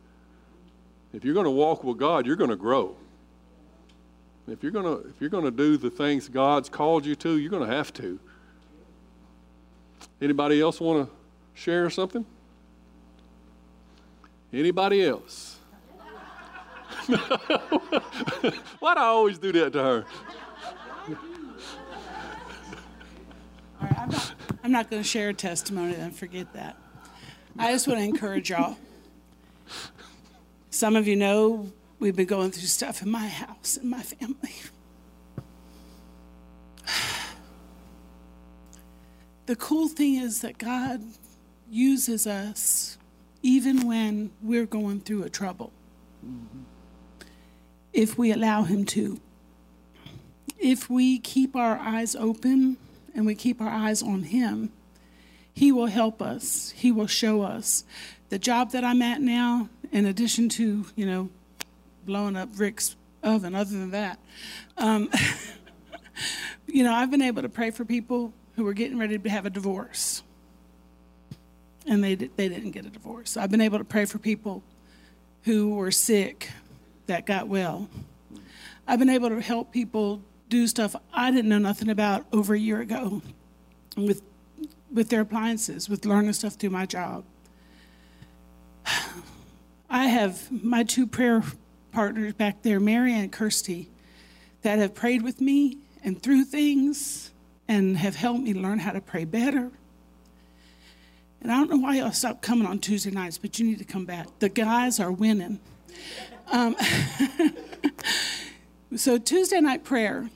[1.13, 2.95] If you're going to walk with God, you're going to grow.
[4.51, 7.75] If you're to if you're to do the things God's called you to, you're to
[7.75, 8.19] have to.
[10.21, 11.15] Anybody else want to
[11.53, 12.25] share something?
[14.51, 15.57] Anybody else?
[18.79, 20.05] Why do I always do that to her?
[23.79, 24.33] I'm not,
[24.63, 26.77] I'm not going to share a testimony, then forget that.
[27.57, 28.77] I just want to encourage y'all.
[30.69, 34.55] Some of you know we've been going through stuff in my house and my family.
[39.45, 41.01] The cool thing is that God
[41.71, 42.99] uses us
[43.41, 45.71] even when we're going through a trouble.
[46.23, 46.59] Mm-hmm.
[47.91, 49.19] If we allow Him to.
[50.59, 52.77] If we keep our eyes open
[53.15, 54.71] and we keep our eyes on Him,
[55.51, 56.69] He will help us.
[56.77, 57.83] He will show us.
[58.29, 61.29] The job that I'm at now, in addition to, you know,
[62.09, 64.17] blowing up Rick's oven, other than that,
[64.77, 65.11] um,
[66.67, 69.45] you know, I've been able to pray for people who were getting ready to have
[69.45, 70.23] a divorce.
[71.85, 73.37] And they, did, they didn't get a divorce.
[73.37, 74.63] I've been able to pray for people
[75.43, 76.49] who were sick
[77.05, 77.87] that got well.
[78.87, 82.59] I've been able to help people do stuff I didn't know nothing about over a
[82.59, 83.21] year ago
[83.95, 84.23] with
[84.91, 87.23] with their appliances, with learning stuff through my job.
[89.91, 91.43] I have my two prayer
[91.91, 93.89] partners back there, Mary and Kirsty,
[94.61, 97.31] that have prayed with me and through things
[97.67, 99.71] and have helped me learn how to pray better
[101.41, 103.85] And I don't know why y'all stopped coming on Tuesday nights, but you need to
[103.85, 104.27] come back.
[104.39, 105.59] The guys are winning.
[106.51, 106.75] Um,
[108.95, 110.29] so, Tuesday night prayer,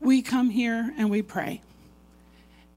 [0.00, 1.62] we come here and we pray.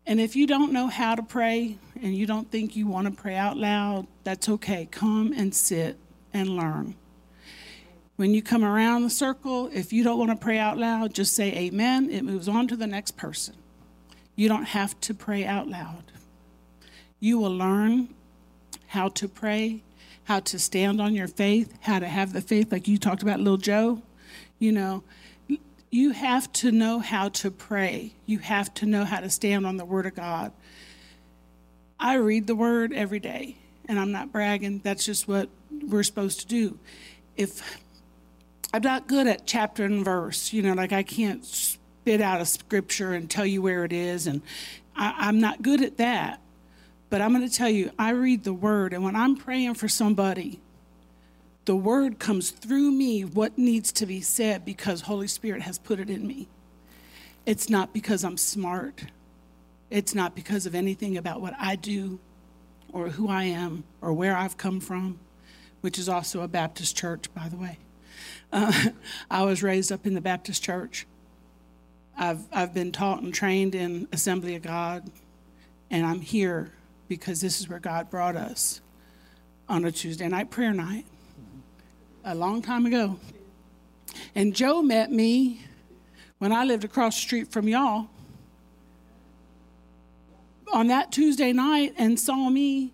[0.05, 3.21] And if you don't know how to pray and you don't think you want to
[3.21, 4.87] pray out loud, that's okay.
[4.89, 5.97] Come and sit
[6.33, 6.95] and learn.
[8.19, 11.33] When you come around the circle, if you don't want to pray out loud, just
[11.33, 12.09] say amen.
[12.09, 13.55] It moves on to the next person.
[14.35, 16.03] You don't have to pray out loud.
[17.21, 18.13] You will learn
[18.87, 19.83] how to pray,
[20.25, 23.39] how to stand on your faith, how to have the faith, like you talked about,
[23.39, 24.01] little Joe.
[24.59, 25.03] You know,
[25.89, 28.11] you have to know how to pray.
[28.25, 30.51] You have to know how to stand on the Word of God.
[31.97, 33.55] I read the Word every day,
[33.87, 34.81] and I'm not bragging.
[34.83, 36.79] That's just what we're supposed to do.
[37.37, 37.79] If
[38.73, 42.45] I'm not good at chapter and verse, you know, like I can't spit out a
[42.45, 44.41] scripture and tell you where it is, and
[44.95, 46.39] I, I'm not good at that.
[47.09, 49.87] But I'm going to tell you, I read the Word, and when I'm praying for
[49.87, 50.59] somebody,
[51.69, 55.99] the word comes through me what needs to be said because holy spirit has put
[55.99, 56.47] it in me.
[57.45, 59.03] It's not because i'm smart.
[59.91, 62.17] It's not because of anything about what i do
[62.91, 65.19] or who i am or where i've come from
[65.81, 67.77] which is also a baptist church by the way
[68.51, 68.89] uh,
[69.31, 71.05] i was raised up in the baptist church
[72.17, 75.09] I've, I've been taught and trained in assembly of god
[75.89, 76.71] and i'm here
[77.07, 78.81] because this is where god brought us
[79.67, 81.05] on a tuesday night prayer night
[82.23, 83.17] a long time ago.
[84.35, 85.61] And Joe met me
[86.37, 88.07] when I lived across the street from y'all
[90.71, 92.93] on that Tuesday night and saw me.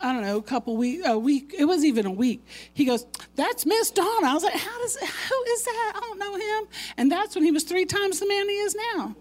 [0.00, 1.54] I don't know, a couple weeks, a week.
[1.58, 2.44] It was even a week.
[2.72, 4.96] He goes, "That's Miss Donna." I was like, "How does?
[4.96, 5.92] Who is that?
[5.96, 8.76] I don't know him." And that's when he was three times the man he is
[8.94, 9.16] now.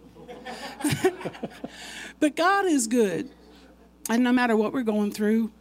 [2.20, 3.30] but God is good,
[4.10, 5.52] and no matter what we're going through,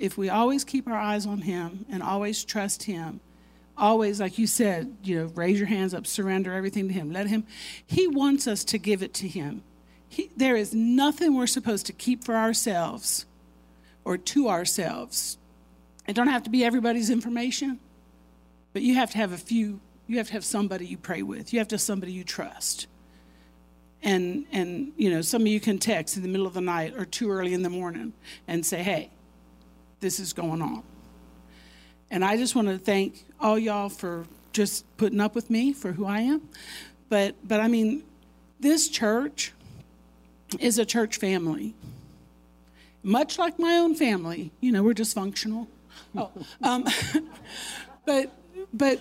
[0.00, 3.20] if we always keep our eyes on Him and always trust Him,
[3.76, 7.26] always, like you said, you know, raise your hands up, surrender everything to Him, let
[7.26, 7.44] Him,
[7.86, 9.62] He wants us to give it to Him.
[10.08, 13.26] He, there is nothing we're supposed to keep for ourselves
[14.10, 15.38] or to ourselves.
[16.08, 17.78] It don't have to be everybody's information,
[18.72, 21.52] but you have to have a few, you have to have somebody you pray with,
[21.52, 22.88] you have to have somebody you trust.
[24.02, 26.94] And, and you know, some of you can text in the middle of the night
[26.96, 28.12] or too early in the morning
[28.48, 29.10] and say, hey,
[30.00, 30.82] this is going on.
[32.10, 35.92] And I just want to thank all y'all for just putting up with me for
[35.92, 36.48] who I am.
[37.08, 38.02] But but I mean,
[38.58, 39.52] this church
[40.58, 41.74] is a church family.
[43.02, 45.66] Much like my own family, you know, we're dysfunctional.
[46.16, 46.30] Oh,
[46.62, 46.84] um,
[48.06, 48.32] but
[48.72, 49.00] but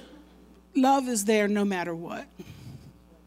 [0.75, 2.25] love is there no matter what.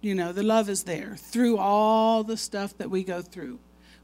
[0.01, 3.59] You know, the love is there through all the stuff that we go through.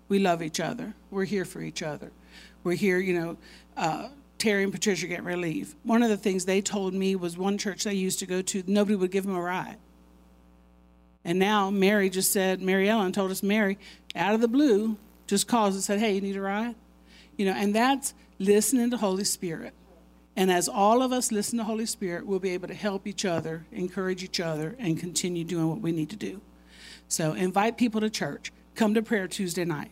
[0.08, 0.94] We love each other.
[1.10, 2.12] We're here for each other.
[2.62, 3.36] We're here, you know,
[3.76, 4.08] uh,
[4.38, 5.74] Terry and Patricia get relief.
[5.82, 8.62] One of the things they told me was one church they used to go to,
[8.66, 9.76] nobody would give them a ride.
[11.24, 13.78] And now Mary just said, Mary Ellen told us, Mary,
[14.14, 14.96] out of the blue,
[15.28, 16.74] just calls and said, hey, you need a ride?
[17.36, 19.74] You know, and that's listening to Holy Spirit.
[20.34, 23.24] And as all of us listen to Holy Spirit, we'll be able to help each
[23.24, 26.40] other, encourage each other, and continue doing what we need to do.
[27.08, 28.52] So invite people to church.
[28.74, 29.90] Come to prayer Tuesday night.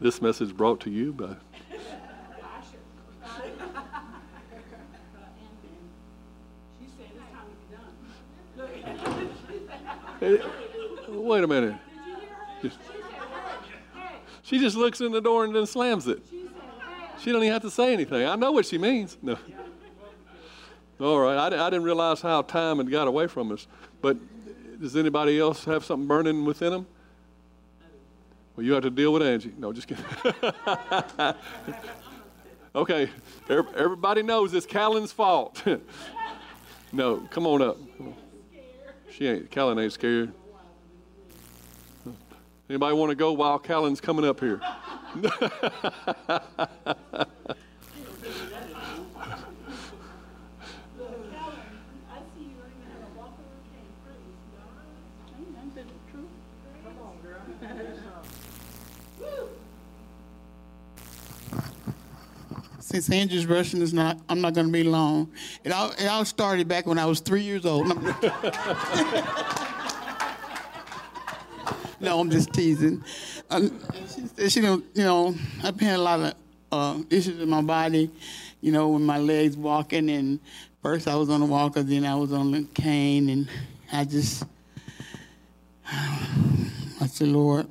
[0.00, 1.36] This message brought to you by.
[11.08, 11.74] Wait a minute.
[14.42, 16.22] She just looks in the door and then slams it.
[17.20, 18.26] She don't even have to say anything.
[18.26, 19.16] I know what she means.
[19.22, 19.38] No.
[21.00, 21.36] All right.
[21.36, 23.66] I, I didn't realize how time had got away from us.
[24.00, 24.18] But
[24.80, 26.86] does anybody else have something burning within them?
[28.56, 29.54] Well, you have to deal with Angie.
[29.56, 30.04] No, just kidding.
[32.74, 33.08] okay,
[33.48, 35.62] everybody knows it's Callan's fault.
[36.92, 37.78] no, come on up.
[39.12, 39.50] She ain't.
[39.50, 40.32] Callan ain't scared.
[42.70, 44.60] Anybody want to go while Callan's coming up here?
[62.92, 65.32] since Andrew's rushing is not, I'm not going to be long.
[65.64, 67.88] It all, it all started back when I was three years old.
[72.00, 73.02] no, I'm just teasing.
[73.48, 73.80] Um,
[74.36, 75.34] she, she, you know,
[75.64, 76.34] I've had a lot of
[76.70, 78.10] uh, issues in my body,
[78.60, 80.10] you know, with my legs walking.
[80.10, 80.38] And
[80.82, 83.48] first I was on a walker, then I was on a cane, and
[83.90, 84.44] I just,
[85.90, 87.68] I said, Lord,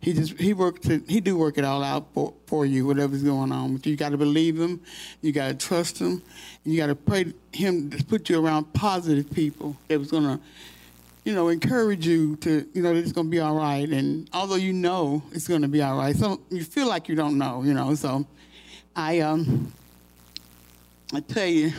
[0.00, 3.22] he just he worked it, he do work it all out for, for you, whatever's
[3.22, 3.76] going on.
[3.76, 4.80] But you got to believe him,
[5.20, 6.22] you got to trust him,
[6.64, 10.40] and you got to pray him to put you around positive people that was gonna,
[11.24, 13.88] you know, encourage you to, you know, that it's gonna be all right.
[13.88, 17.36] And although you know it's gonna be all right, so you feel like you don't
[17.36, 17.94] know, you know.
[17.94, 18.26] So,
[18.96, 19.70] I um,
[21.12, 21.72] I tell you,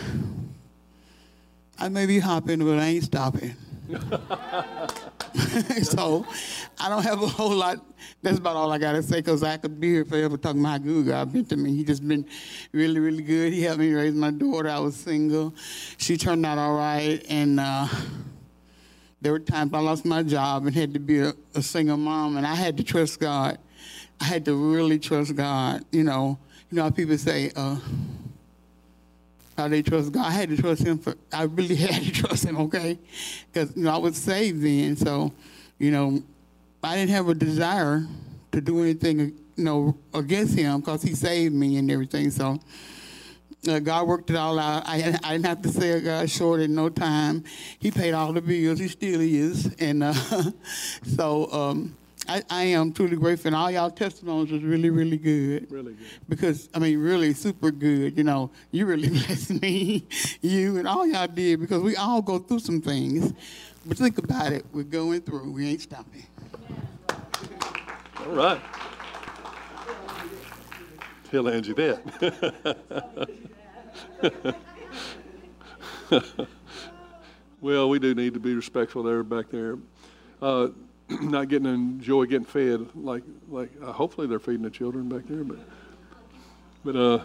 [1.79, 3.55] I may be hopping, but I ain't stopping.
[5.83, 6.25] so
[6.79, 7.77] I don't have a whole lot.
[8.21, 10.83] That's about all I got to say because I could be here forever talking about
[10.83, 11.75] good God been to me.
[11.75, 12.25] He just been
[12.71, 13.53] really, really good.
[13.53, 14.69] He helped me raise my daughter.
[14.69, 15.53] I was single.
[15.97, 17.23] She turned out all right.
[17.29, 17.87] And uh,
[19.21, 22.37] there were times I lost my job and had to be a, a single mom,
[22.37, 23.57] and I had to trust God.
[24.19, 25.85] I had to really trust God.
[25.91, 26.39] You know,
[26.69, 27.77] you know how people say, uh,
[29.67, 30.25] they trust God.
[30.25, 31.15] I had to trust Him for.
[31.31, 32.97] I really had to trust Him, okay?
[33.51, 35.31] Because you know I was saved then, so
[35.77, 36.21] you know
[36.83, 38.05] I didn't have a desire
[38.51, 39.19] to do anything,
[39.55, 42.31] you know, against Him because He saved me and everything.
[42.31, 42.59] So
[43.67, 44.83] uh, God worked it all out.
[44.87, 47.43] I, I didn't have to sell God short in no time.
[47.79, 48.79] He paid all the bills.
[48.79, 50.13] He still is, and uh,
[51.15, 51.51] so.
[51.51, 51.95] Um,
[52.27, 55.71] I, I am truly grateful, and all y'all testimonies was really, really good.
[55.71, 56.07] Really good.
[56.29, 58.17] Because I mean, really super good.
[58.17, 60.07] You know, you really blessed me,
[60.41, 63.33] you, and all y'all did because we all go through some things.
[63.85, 65.51] But think about it, we're going through.
[65.51, 66.25] We ain't stopping.
[68.19, 68.61] All right.
[71.31, 73.29] Tell Angie that.
[77.61, 79.77] well, we do need to be respectful there back there.
[80.41, 80.67] Uh,
[81.21, 85.23] not getting to enjoy getting fed like like uh, hopefully they're feeding the children back
[85.27, 85.59] there, but
[86.83, 87.23] but uh,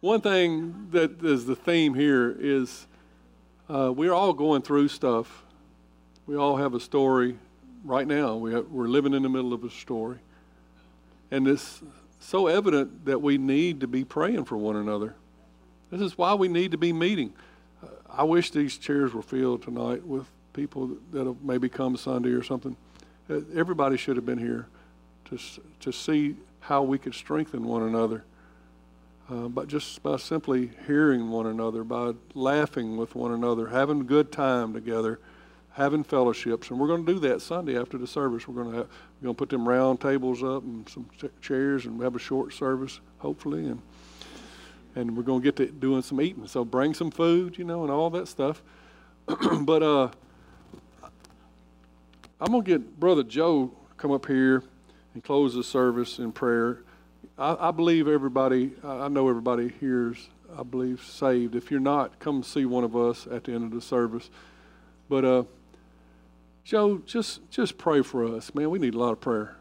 [0.00, 2.86] one thing that is the theme here is
[3.68, 5.44] uh, we're all going through stuff.
[6.26, 7.36] We all have a story
[7.84, 8.36] right now.
[8.36, 10.18] We have, we're living in the middle of a story,
[11.30, 11.82] and it's
[12.20, 15.14] so evident that we need to be praying for one another.
[15.90, 17.32] This is why we need to be meeting.
[18.10, 20.26] I wish these chairs were filled tonight with
[20.58, 22.76] people that have maybe come Sunday or something.
[23.30, 24.66] Uh, Everybody should have been here
[25.26, 25.38] to
[25.80, 28.24] to see how we could strengthen one another.
[29.30, 34.04] Uh, but just by simply hearing one another, by laughing with one another, having a
[34.04, 35.20] good time together,
[35.72, 38.48] having fellowships, and we're going to do that Sunday after the service.
[38.48, 38.88] We're going to have,
[39.20, 42.18] we're going to put them round tables up and some ch- chairs, and have a
[42.18, 43.80] short service, hopefully, and
[44.96, 46.46] and we're going to get to doing some eating.
[46.48, 48.62] So bring some food, you know, and all that stuff.
[49.60, 50.08] but uh,
[52.40, 54.62] I'm going to get Brother Joe come up here
[55.14, 56.82] and close the service in prayer.
[57.36, 61.56] I, I believe everybody, I know everybody here's, I believe, saved.
[61.56, 64.30] If you're not, come see one of us at the end of the service.
[65.08, 65.42] But uh,
[66.64, 68.70] Joe, just just pray for us, man.
[68.70, 69.56] We need a lot of prayer.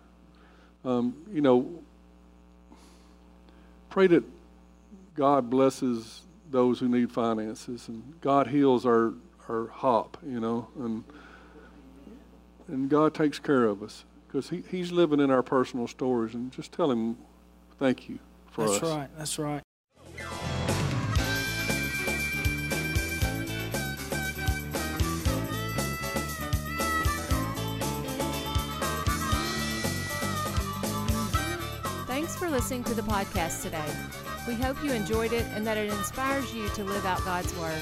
[0.85, 1.81] Um, you know,
[3.89, 4.23] pray that
[5.15, 6.21] God blesses
[6.51, 9.13] those who need finances, and God heals our
[9.49, 11.03] our hop, you know, and
[12.67, 16.33] and God takes care of us because he, He's living in our personal stories.
[16.33, 17.17] And just tell Him,
[17.79, 18.19] thank you
[18.51, 18.95] for That's us.
[18.95, 19.09] right.
[19.17, 19.61] That's right.
[32.07, 33.85] Thanks for listening to the podcast today.
[34.47, 37.81] We hope you enjoyed it and that it inspires you to live out God's Word.